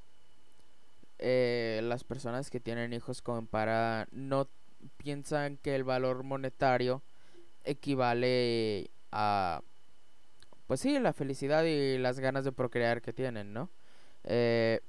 eh, 1.18 1.80
las 1.84 2.04
personas 2.04 2.50
que 2.50 2.60
tienen 2.60 2.92
hijos 2.92 3.22
con 3.22 3.46
para 3.46 4.08
no 4.12 4.48
piensan 4.96 5.56
que 5.58 5.74
el 5.74 5.84
valor 5.84 6.22
monetario 6.24 7.02
equivale 7.64 8.90
a, 9.12 9.62
pues 10.66 10.80
sí, 10.80 10.98
la 10.98 11.12
felicidad 11.12 11.64
y 11.64 11.98
las 11.98 12.18
ganas 12.20 12.44
de 12.44 12.52
procrear 12.52 13.02
que 13.02 13.12
tienen, 13.12 13.52
¿no? 13.52 13.70
Eh, 14.30 14.80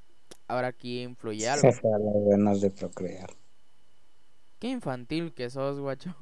ahora 0.49 0.67
aquí 0.67 1.01
influye 1.01 1.47
algo. 1.47 1.65
Las 1.67 1.81
ganas 1.81 2.59
de 2.59 2.69
procrear. 2.71 3.29
Qué 4.59 4.67
infantil 4.67 5.33
que 5.33 5.49
sos, 5.49 5.79
guacho. 5.79 6.13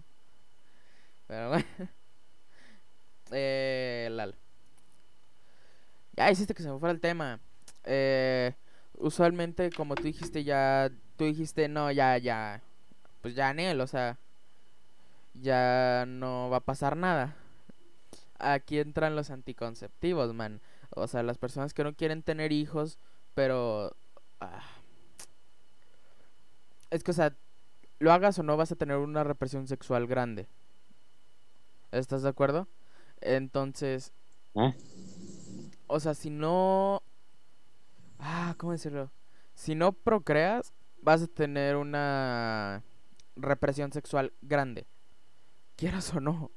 Pero 1.25 1.49
bueno. 1.49 1.65
Eh, 3.32 4.08
Lal. 4.12 4.36
Ya 6.15 6.32
hiciste 6.32 6.53
que 6.53 6.62
se 6.63 6.69
me 6.69 6.77
fuera 6.80 6.93
el 6.93 7.01
tema. 7.01 7.39
Eh, 7.84 8.53
usualmente, 8.93 9.71
como 9.71 9.95
tú 9.95 10.03
dijiste, 10.03 10.43
ya. 10.43 10.91
Tú 11.17 11.25
dijiste, 11.25 11.67
no, 11.67 11.91
ya, 11.91 12.17
ya. 12.19 12.62
Pues 13.21 13.34
ya, 13.34 13.51
Nel, 13.53 13.82
o 13.82 13.88
sea. 13.88 14.19
Ya 15.34 16.06
no 16.08 16.49
va 16.51 16.58
a 16.58 16.65
pasar 16.65 16.95
nada. 16.95 17.36
Aquí 18.38 18.77
entran 18.77 19.15
los 19.15 19.32
anticonceptivos, 19.32 20.34
man. 20.36 20.62
O 20.98 21.08
sea, 21.08 21.24
las 21.24 21.38
personas 21.38 21.74
que 21.74 21.84
no 21.84 21.94
quieren 21.94 22.24
tener 22.24 22.52
hijos, 22.52 22.98
pero. 23.34 23.96
ah, 24.40 24.64
Es 26.90 27.04
que, 27.04 27.12
o 27.12 27.14
sea, 27.14 27.36
lo 28.00 28.12
hagas 28.12 28.40
o 28.40 28.44
no, 28.44 28.58
vas 28.58 28.72
a 28.72 28.76
tener 28.76 28.98
una 28.98 29.24
represión 29.24 29.68
sexual 29.68 30.08
grande. 30.08 30.48
¿Estás 31.92 32.24
de 32.24 32.30
acuerdo? 32.30 32.68
Entonces, 33.22 34.12
¿Eh? 34.56 34.74
o 35.88 36.00
sea, 36.00 36.14
si 36.14 36.30
no... 36.30 37.02
Ah, 38.20 38.56
¿cómo 38.58 38.72
decirlo? 38.72 39.12
Si 39.56 39.76
no 39.76 39.94
procreas, 39.94 40.74
vas 41.02 41.24
a 41.24 41.28
tener 41.28 41.76
una 41.76 42.84
represión 43.36 43.92
sexual 43.92 44.34
grande. 44.42 44.86
Quieras 45.76 46.14
o 46.14 46.20
no. 46.20 46.52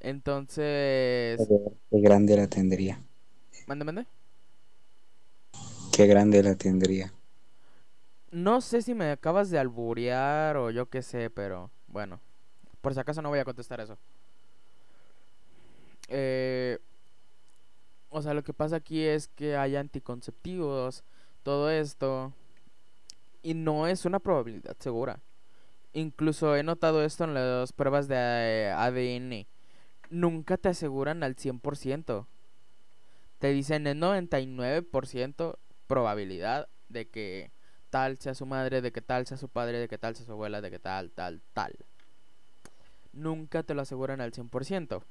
Entonces... 0.00 1.40
Qué 1.90 2.00
grande 2.00 2.36
la 2.36 2.46
tendría. 2.46 3.00
Mande, 3.66 3.84
mande. 3.84 4.06
Qué 5.92 6.06
grande 6.06 6.42
la 6.42 6.54
tendría. 6.54 7.12
No 8.30 8.60
sé 8.60 8.82
si 8.82 8.94
me 8.94 9.12
acabas 9.12 9.50
de 9.50 9.58
alburear 9.60 10.56
o 10.56 10.70
yo 10.70 10.86
qué 10.86 11.02
sé, 11.02 11.30
pero 11.30 11.70
bueno. 11.86 12.20
Por 12.80 12.92
si 12.92 13.00
acaso 13.00 13.22
no 13.22 13.28
voy 13.28 13.38
a 13.38 13.44
contestar 13.44 13.80
eso. 13.80 13.96
Eh, 16.08 16.78
o 18.10 18.22
sea, 18.22 18.34
lo 18.34 18.42
que 18.44 18.52
pasa 18.52 18.76
aquí 18.76 19.02
es 19.02 19.28
que 19.28 19.56
hay 19.56 19.76
anticonceptivos, 19.76 21.04
todo 21.42 21.70
esto. 21.70 22.32
Y 23.42 23.54
no 23.54 23.86
es 23.86 24.04
una 24.04 24.18
probabilidad 24.18 24.76
segura. 24.80 25.20
Incluso 25.92 26.56
he 26.56 26.64
notado 26.64 27.04
esto 27.04 27.24
en 27.24 27.34
las 27.34 27.72
pruebas 27.72 28.08
de 28.08 28.74
ADN. 28.76 29.46
Nunca 30.10 30.56
te 30.56 30.70
aseguran 30.70 31.22
al 31.22 31.36
100%. 31.36 32.26
Te 33.44 33.52
dicen 33.52 33.86
el 33.86 34.00
99% 34.00 35.58
probabilidad 35.86 36.66
de 36.88 37.10
que 37.10 37.50
tal 37.90 38.16
sea 38.16 38.32
su 38.32 38.46
madre, 38.46 38.80
de 38.80 38.90
que 38.90 39.02
tal 39.02 39.26
sea 39.26 39.36
su 39.36 39.50
padre, 39.50 39.80
de 39.80 39.86
que 39.86 39.98
tal 39.98 40.16
sea 40.16 40.24
su 40.24 40.32
abuela, 40.32 40.62
de 40.62 40.70
que 40.70 40.78
tal, 40.78 41.10
tal, 41.10 41.42
tal. 41.52 41.76
Nunca 43.12 43.62
te 43.62 43.74
lo 43.74 43.82
aseguran 43.82 44.22
al 44.22 44.32
100%. 44.32 45.02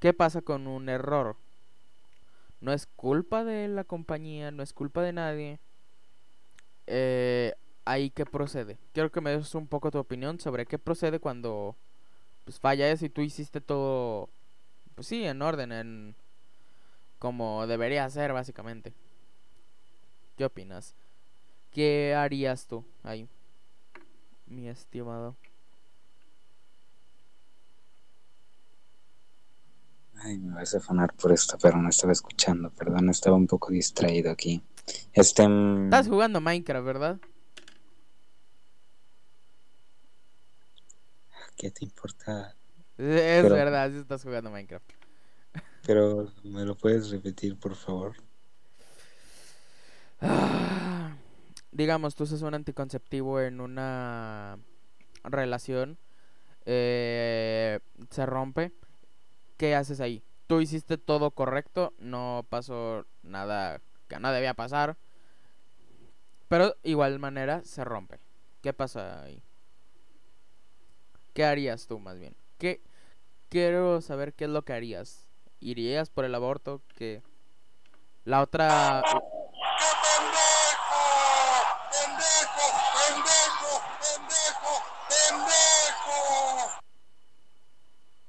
¿Qué 0.00 0.14
pasa 0.14 0.42
con 0.42 0.66
un 0.66 0.88
error? 0.88 1.36
No 2.60 2.72
es 2.72 2.88
culpa 2.96 3.44
de 3.44 3.68
la 3.68 3.84
compañía, 3.84 4.50
no 4.50 4.64
es 4.64 4.72
culpa 4.72 5.00
de 5.02 5.12
nadie. 5.12 5.60
Eh, 6.88 7.54
ahí 7.84 8.10
qué 8.10 8.26
procede. 8.26 8.78
Quiero 8.92 9.12
que 9.12 9.20
me 9.20 9.30
des 9.30 9.54
un 9.54 9.68
poco 9.68 9.92
tu 9.92 9.98
opinión 9.98 10.40
sobre 10.40 10.66
qué 10.66 10.76
procede 10.76 11.20
cuando 11.20 11.76
pues 12.42 12.58
falla 12.58 12.90
eso 12.90 13.06
y 13.06 13.10
tú 13.10 13.20
hiciste 13.20 13.60
todo, 13.60 14.28
pues 14.96 15.06
sí, 15.06 15.24
en 15.24 15.40
orden, 15.40 15.70
en 15.70 16.16
como 17.18 17.66
debería 17.66 18.08
ser 18.10 18.32
básicamente. 18.32 18.92
¿Qué 20.36 20.44
opinas? 20.44 20.94
¿Qué 21.72 22.14
harías 22.14 22.66
tú 22.66 22.84
ahí, 23.02 23.28
mi 24.46 24.68
estimado? 24.68 25.36
Ay, 30.22 30.38
me 30.38 30.54
vas 30.54 30.74
a 30.74 30.78
afanar 30.78 31.12
por 31.14 31.32
esto, 31.32 31.58
pero 31.60 31.76
no 31.76 31.88
estaba 31.88 32.12
escuchando, 32.12 32.70
perdón, 32.70 33.10
estaba 33.10 33.36
un 33.36 33.46
poco 33.46 33.70
distraído 33.70 34.30
aquí. 34.30 34.62
Este... 35.12 35.46
mm, 35.46 35.84
Estás 35.84 36.08
jugando 36.08 36.40
Minecraft, 36.40 36.84
¿verdad? 36.86 37.18
¿Qué 41.56 41.70
te 41.70 41.84
importa? 41.84 42.54
Es 42.98 43.42
Pero- 43.42 43.54
verdad, 43.54 43.90
sí 43.90 43.98
estás 43.98 44.22
jugando 44.22 44.50
Minecraft. 44.50 44.90
Pero, 45.86 46.32
¿me 46.42 46.64
lo 46.64 46.74
puedes 46.74 47.10
repetir, 47.10 47.56
por 47.56 47.76
favor? 47.76 48.16
Ah, 50.20 51.14
digamos, 51.70 52.16
tú 52.16 52.24
usas 52.24 52.42
un 52.42 52.54
anticonceptivo 52.54 53.40
en 53.40 53.60
una 53.60 54.58
relación, 55.22 55.96
eh, 56.64 57.78
se 58.10 58.26
rompe, 58.26 58.72
¿qué 59.56 59.76
haces 59.76 60.00
ahí? 60.00 60.24
Tú 60.48 60.60
hiciste 60.60 60.98
todo 60.98 61.30
correcto, 61.30 61.94
no 61.98 62.44
pasó 62.48 63.06
nada 63.22 63.80
que 64.08 64.18
no 64.18 64.32
debía 64.32 64.54
pasar, 64.54 64.96
pero 66.48 66.74
igual 66.82 67.20
manera 67.20 67.62
se 67.64 67.84
rompe. 67.84 68.18
¿Qué 68.60 68.72
pasa 68.72 69.22
ahí? 69.22 69.40
¿Qué 71.32 71.44
harías 71.44 71.86
tú 71.86 72.00
más 72.00 72.18
bien? 72.18 72.34
¿Qué 72.58 72.80
quiero 73.48 74.00
saber 74.00 74.32
qué 74.34 74.44
es 74.44 74.50
lo 74.50 74.62
que 74.62 74.72
harías? 74.72 75.25
¿Irías 75.60 76.10
por 76.10 76.24
el 76.24 76.34
aborto? 76.34 76.82
que 76.94 77.22
La 78.24 78.42
otra 78.42 79.02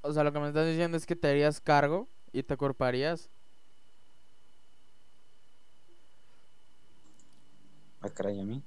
O 0.08 0.14
sea, 0.14 0.24
lo 0.24 0.32
que 0.32 0.40
me 0.40 0.48
estás 0.48 0.66
diciendo 0.66 0.96
es 0.96 1.06
que 1.06 1.18
te 1.18 1.28
harías 1.28 1.60
cargo 1.60 2.08
y 2.32 2.42
te 2.42 2.56
culparías. 2.56 3.30
Ah, 8.00 8.10
caray, 8.10 8.40
a 8.40 8.44
mí. 8.44 8.64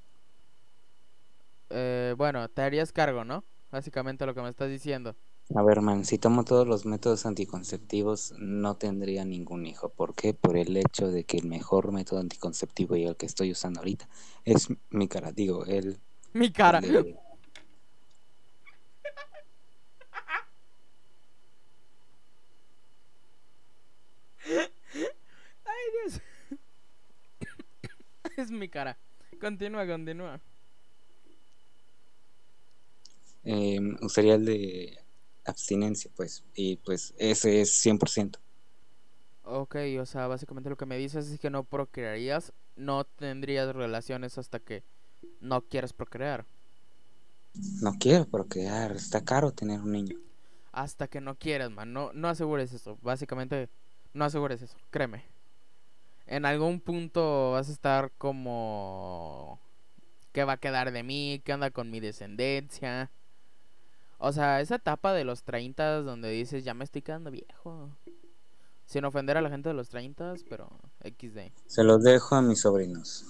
Eh, 1.71 2.15
bueno, 2.19 2.47
te 2.51 2.61
harías 2.61 2.93
cargo, 2.93 3.25
¿no? 3.25 3.43
Básicamente 3.71 4.27
lo 4.27 4.35
que 4.35 4.43
me 4.43 4.51
estás 4.51 4.69
diciendo. 4.69 5.17
A 5.57 5.63
ver, 5.63 5.81
man, 5.81 6.05
si 6.05 6.17
tomo 6.19 6.45
todos 6.45 6.67
los 6.69 6.87
métodos 6.87 7.27
anticonceptivos, 7.27 8.33
no 8.39 8.77
tendría 8.77 9.25
ningún 9.25 9.67
hijo. 9.67 9.89
¿Por 9.89 10.15
qué? 10.15 10.33
Por 10.33 10.57
el 10.57 10.77
hecho 10.77 11.09
de 11.09 11.25
que 11.25 11.39
el 11.39 11.47
mejor 11.47 11.91
método 11.93 12.21
anticonceptivo 12.21 12.95
y 12.95 13.05
el 13.05 13.17
que 13.17 13.27
estoy 13.27 13.51
usando 13.51 13.81
ahorita 13.81 14.09
es 14.45 14.69
mi 14.91 15.09
cara. 15.09 15.33
Digo, 15.33 15.65
el, 15.67 16.01
Mi 16.33 16.53
cara. 16.53 16.79
el 16.79 16.93
de- 16.93 17.19
Ay, 25.65 25.85
Dios. 26.05 26.21
es 28.37 28.51
mi 28.51 28.69
cara. 28.69 28.99
Continúa, 29.41 29.87
continúa. 29.87 30.41
eh, 33.43 33.81
usaría 34.03 34.35
el 34.35 34.45
de 34.45 34.99
abstinencia, 35.45 36.11
pues. 36.17 36.45
Y 36.55 36.77
pues 36.77 37.15
ese 37.19 37.61
es 37.61 37.85
100%. 37.85 38.39
Ok, 39.43 39.77
o 40.01 40.07
sea, 40.07 40.27
básicamente 40.29 40.71
lo 40.71 40.77
que 40.77 40.87
me 40.87 40.97
dices 40.97 41.29
es 41.29 41.41
que 41.41 41.51
no 41.51 41.65
procrearías, 41.65 42.53
no 42.77 43.05
tendrías 43.05 43.75
relaciones 43.75 44.39
hasta 44.39 44.61
que 44.61 44.85
no 45.41 45.63
quieres 45.63 45.93
procrear. 45.93 46.47
No 47.83 47.95
quiero 47.99 48.27
procrear, 48.27 48.93
está 48.93 49.25
caro 49.25 49.51
tener 49.53 49.81
un 49.81 49.93
niño. 49.93 50.17
Hasta 50.73 51.09
que 51.09 51.21
no 51.21 51.37
quieras, 51.37 51.71
man. 51.71 51.93
No, 51.93 52.13
no 52.13 52.29
asegures 52.29 52.73
eso. 52.73 52.97
Básicamente, 53.03 53.69
no 54.15 54.25
asegures 54.25 54.63
eso. 54.63 54.77
Créeme. 54.91 55.25
En 56.27 56.45
algún 56.47 56.81
punto 56.81 57.53
vas 57.53 57.69
a 57.69 57.73
estar 57.73 58.13
como... 58.19 59.61
¿Qué 60.33 60.45
va 60.45 60.53
a 60.53 60.57
quedar 60.59 60.93
de 60.93 61.03
mí? 61.03 61.43
¿Qué 61.45 61.53
onda 61.53 61.73
con 61.73 61.91
mi 61.91 61.99
descendencia? 61.99 63.11
O 64.23 64.33
sea, 64.33 64.61
esa 64.61 64.75
etapa 64.77 65.15
de 65.15 65.25
los 65.25 65.43
30 65.45 66.03
donde 66.03 66.29
dices, 66.31 66.63
ya 66.63 66.75
me 66.75 66.85
estoy 66.85 67.01
quedando 67.03 67.31
viejo. 67.31 67.91
Sin 68.85 69.05
ofender 69.07 69.37
a 69.37 69.41
la 69.41 69.49
gente 69.51 69.71
de 69.71 69.75
los 69.75 69.89
30, 69.89 70.35
pero 70.49 70.69
XD. 71.03 71.53
Se 71.67 71.85
los 71.85 72.03
dejo 72.03 72.35
a 72.37 72.43
mis 72.43 72.61
sobrinos. 72.61 73.25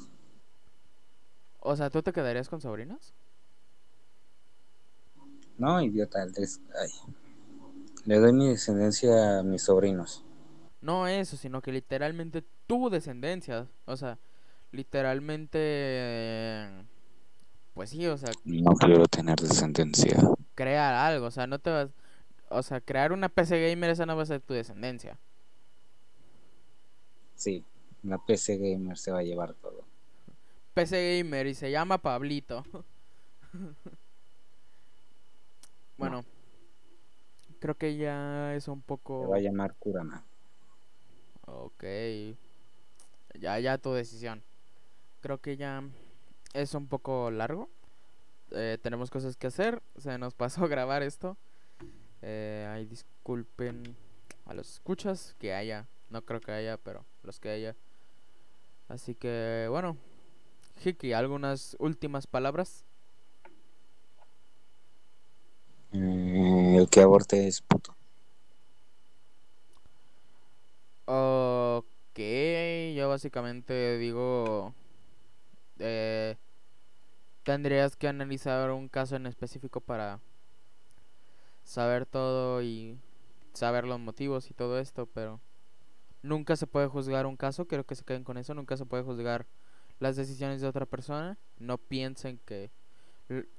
O 1.61 1.77
sea, 1.77 1.91
¿tú 1.91 2.03
te 2.03 2.13
quedarías 2.13 2.49
con 2.49 2.61
sobrinos? 2.61 3.15
No, 5.59 5.81
idiota. 5.81 6.25
les- 6.37 6.61
ay. 6.81 6.91
Le 8.07 8.19
doy 8.19 8.33
mi 8.33 8.49
descendencia 8.49 9.39
a 9.41 9.43
mis 9.43 9.63
sobrinos. 9.63 10.25
No 10.81 11.07
eso, 11.07 11.37
sino 11.37 11.61
que 11.61 11.71
literalmente 11.73 12.43
tu 12.67 12.89
descendencia. 12.91 13.69
O 13.85 13.97
sea, 13.97 14.19
literalmente... 14.73 16.69
Pues 17.75 17.91
sí, 17.91 18.07
o 18.07 18.17
sea, 18.17 18.31
No 18.45 18.73
quiero 18.73 19.07
tener 19.07 19.37
descendencia. 19.39 20.19
Crear 20.61 20.95
algo. 20.95 21.27
O 21.27 21.31
sea, 21.31 21.47
no 21.47 21.59
te 21.59 21.71
vas... 21.71 21.89
O 22.51 22.63
sea, 22.63 22.81
crear 22.81 23.13
una 23.13 23.31
PC 23.31 23.71
gamer, 23.71 23.91
esa 23.91 24.05
no 24.05 24.17
va 24.17 24.25
a 24.25 24.27
ser 24.27 24.43
tu 24.43 24.53
descendencia. 24.53 25.19
Sí, 27.35 27.65
la 28.03 28.19
PC 28.19 28.59
Gamer 28.59 28.99
se 28.99 29.13
va 29.13 29.21
a 29.21 29.23
llevar 29.23 29.55
todo. 29.55 29.85
PC 30.75 31.17
gamer 31.17 31.47
y 31.47 31.55
se 31.55 31.71
llama 31.71 31.99
Pablito. 31.99 32.65
bueno, 35.97 36.25
creo 37.61 37.77
que 37.77 37.97
ya 37.97 38.55
es 38.55 38.69
un 38.69 38.81
Se 38.81 38.87
poco... 38.87 39.29
va 39.29 39.37
a 39.37 39.41
llamar 39.41 39.75
Kurama. 39.79 40.25
Ok. 41.47 41.85
Ya, 43.39 43.59
ya 43.61 43.79
tu 43.79 43.93
decisión. 43.93 44.43
Creo 45.23 45.39
que 45.39 45.57
ya 45.57 45.83
es 46.53 46.75
un 46.75 46.89
poco 46.89 47.31
largo. 47.31 47.71
Eh, 48.53 48.79
tenemos 48.83 49.11
cosas 49.11 49.37
que 49.37 49.47
hacer. 49.47 49.83
Se 49.97 50.19
nos 50.19 50.35
pasó 50.43 50.65
a 50.65 50.69
grabar 50.69 51.03
esto. 51.03 51.37
Eh, 52.23 52.69
ay, 52.71 52.87
disculpen 52.87 53.97
a 54.47 54.55
los 54.55 54.75
escuchas 54.75 55.35
que 55.39 55.55
haya. 55.55 55.87
No 56.11 56.23
creo 56.23 56.41
que 56.41 56.53
haya, 56.53 56.77
pero 56.77 57.05
los 57.23 57.39
que 57.41 57.51
haya. 57.51 57.77
Así 58.89 59.15
que 59.15 59.67
bueno. 59.71 59.97
Hiki, 60.83 61.13
¿algunas 61.13 61.77
últimas 61.79 62.27
palabras? 62.27 62.85
Eh, 65.93 66.77
el 66.79 66.89
que 66.89 67.03
aborte 67.03 67.47
es 67.47 67.61
puto. 67.61 67.95
Ok, 71.05 72.19
yo 72.95 73.09
básicamente 73.09 73.99
digo, 73.99 74.73
eh, 75.81 76.37
tendrías 77.43 77.97
que 77.97 78.09
analizar 78.09 78.71
un 78.71 78.89
caso 78.89 79.17
en 79.17 79.27
específico 79.27 79.81
para 79.81 80.21
saber 81.65 82.07
todo 82.07 82.63
y 82.63 82.99
saber 83.53 83.85
los 83.85 84.01
motivos 84.01 84.51
y 84.51 84.55
todo 84.55 84.79
esto, 84.79 85.07
pero 85.07 85.41
nunca 86.23 86.57
se 86.57 86.67
puede 86.67 86.87
juzgar 86.87 87.27
un 87.27 87.37
caso, 87.37 87.67
quiero 87.67 87.85
que 87.85 87.95
se 87.95 88.05
queden 88.05 88.25
con 88.25 88.37
eso, 88.37 88.55
nunca 88.55 88.77
se 88.77 88.87
puede 88.87 89.03
juzgar 89.03 89.47
las 89.99 90.17
decisiones 90.17 90.61
de 90.61 90.69
otra 90.69 90.87
persona, 90.87 91.39
no 91.59 91.79
piensen 91.79 92.39
que 92.45 92.71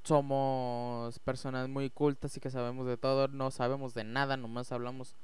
somos 0.03 1.19
personas 1.19 1.69
muy 1.69 1.89
cultas 1.89 2.35
y 2.35 2.39
que 2.39 2.49
sabemos 2.49 2.87
de 2.87 2.97
todo, 2.97 3.27
no 3.27 3.51
sabemos 3.51 3.93
de 3.93 4.03
nada, 4.03 4.35
nomás 4.37 4.71
hablamos 4.71 5.15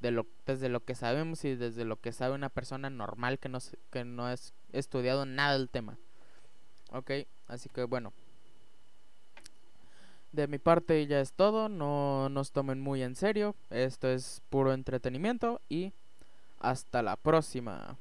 de 0.00 0.10
lo 0.10 0.26
desde 0.44 0.68
lo 0.68 0.84
que 0.84 0.96
sabemos 0.96 1.44
y 1.44 1.54
desde 1.54 1.84
lo 1.84 2.00
que 2.00 2.12
sabe 2.12 2.34
una 2.34 2.48
persona 2.48 2.90
normal 2.90 3.38
que 3.38 3.48
no 3.48 3.58
que 3.90 4.04
no 4.04 4.28
es 4.28 4.52
estudiado 4.72 5.24
nada 5.26 5.56
del 5.56 5.68
tema. 5.68 5.96
Ok, 6.92 7.10
así 7.48 7.68
que 7.68 7.84
bueno. 7.84 8.12
De 10.32 10.46
mi 10.46 10.58
parte 10.58 11.06
ya 11.06 11.20
es 11.20 11.32
todo, 11.34 11.68
no 11.68 12.28
nos 12.30 12.52
tomen 12.52 12.80
muy 12.80 13.02
en 13.02 13.16
serio, 13.16 13.54
esto 13.68 14.08
es 14.08 14.40
puro 14.48 14.72
entretenimiento 14.72 15.60
y 15.68 15.92
hasta 16.58 17.02
la 17.02 17.16
próxima. 17.16 17.98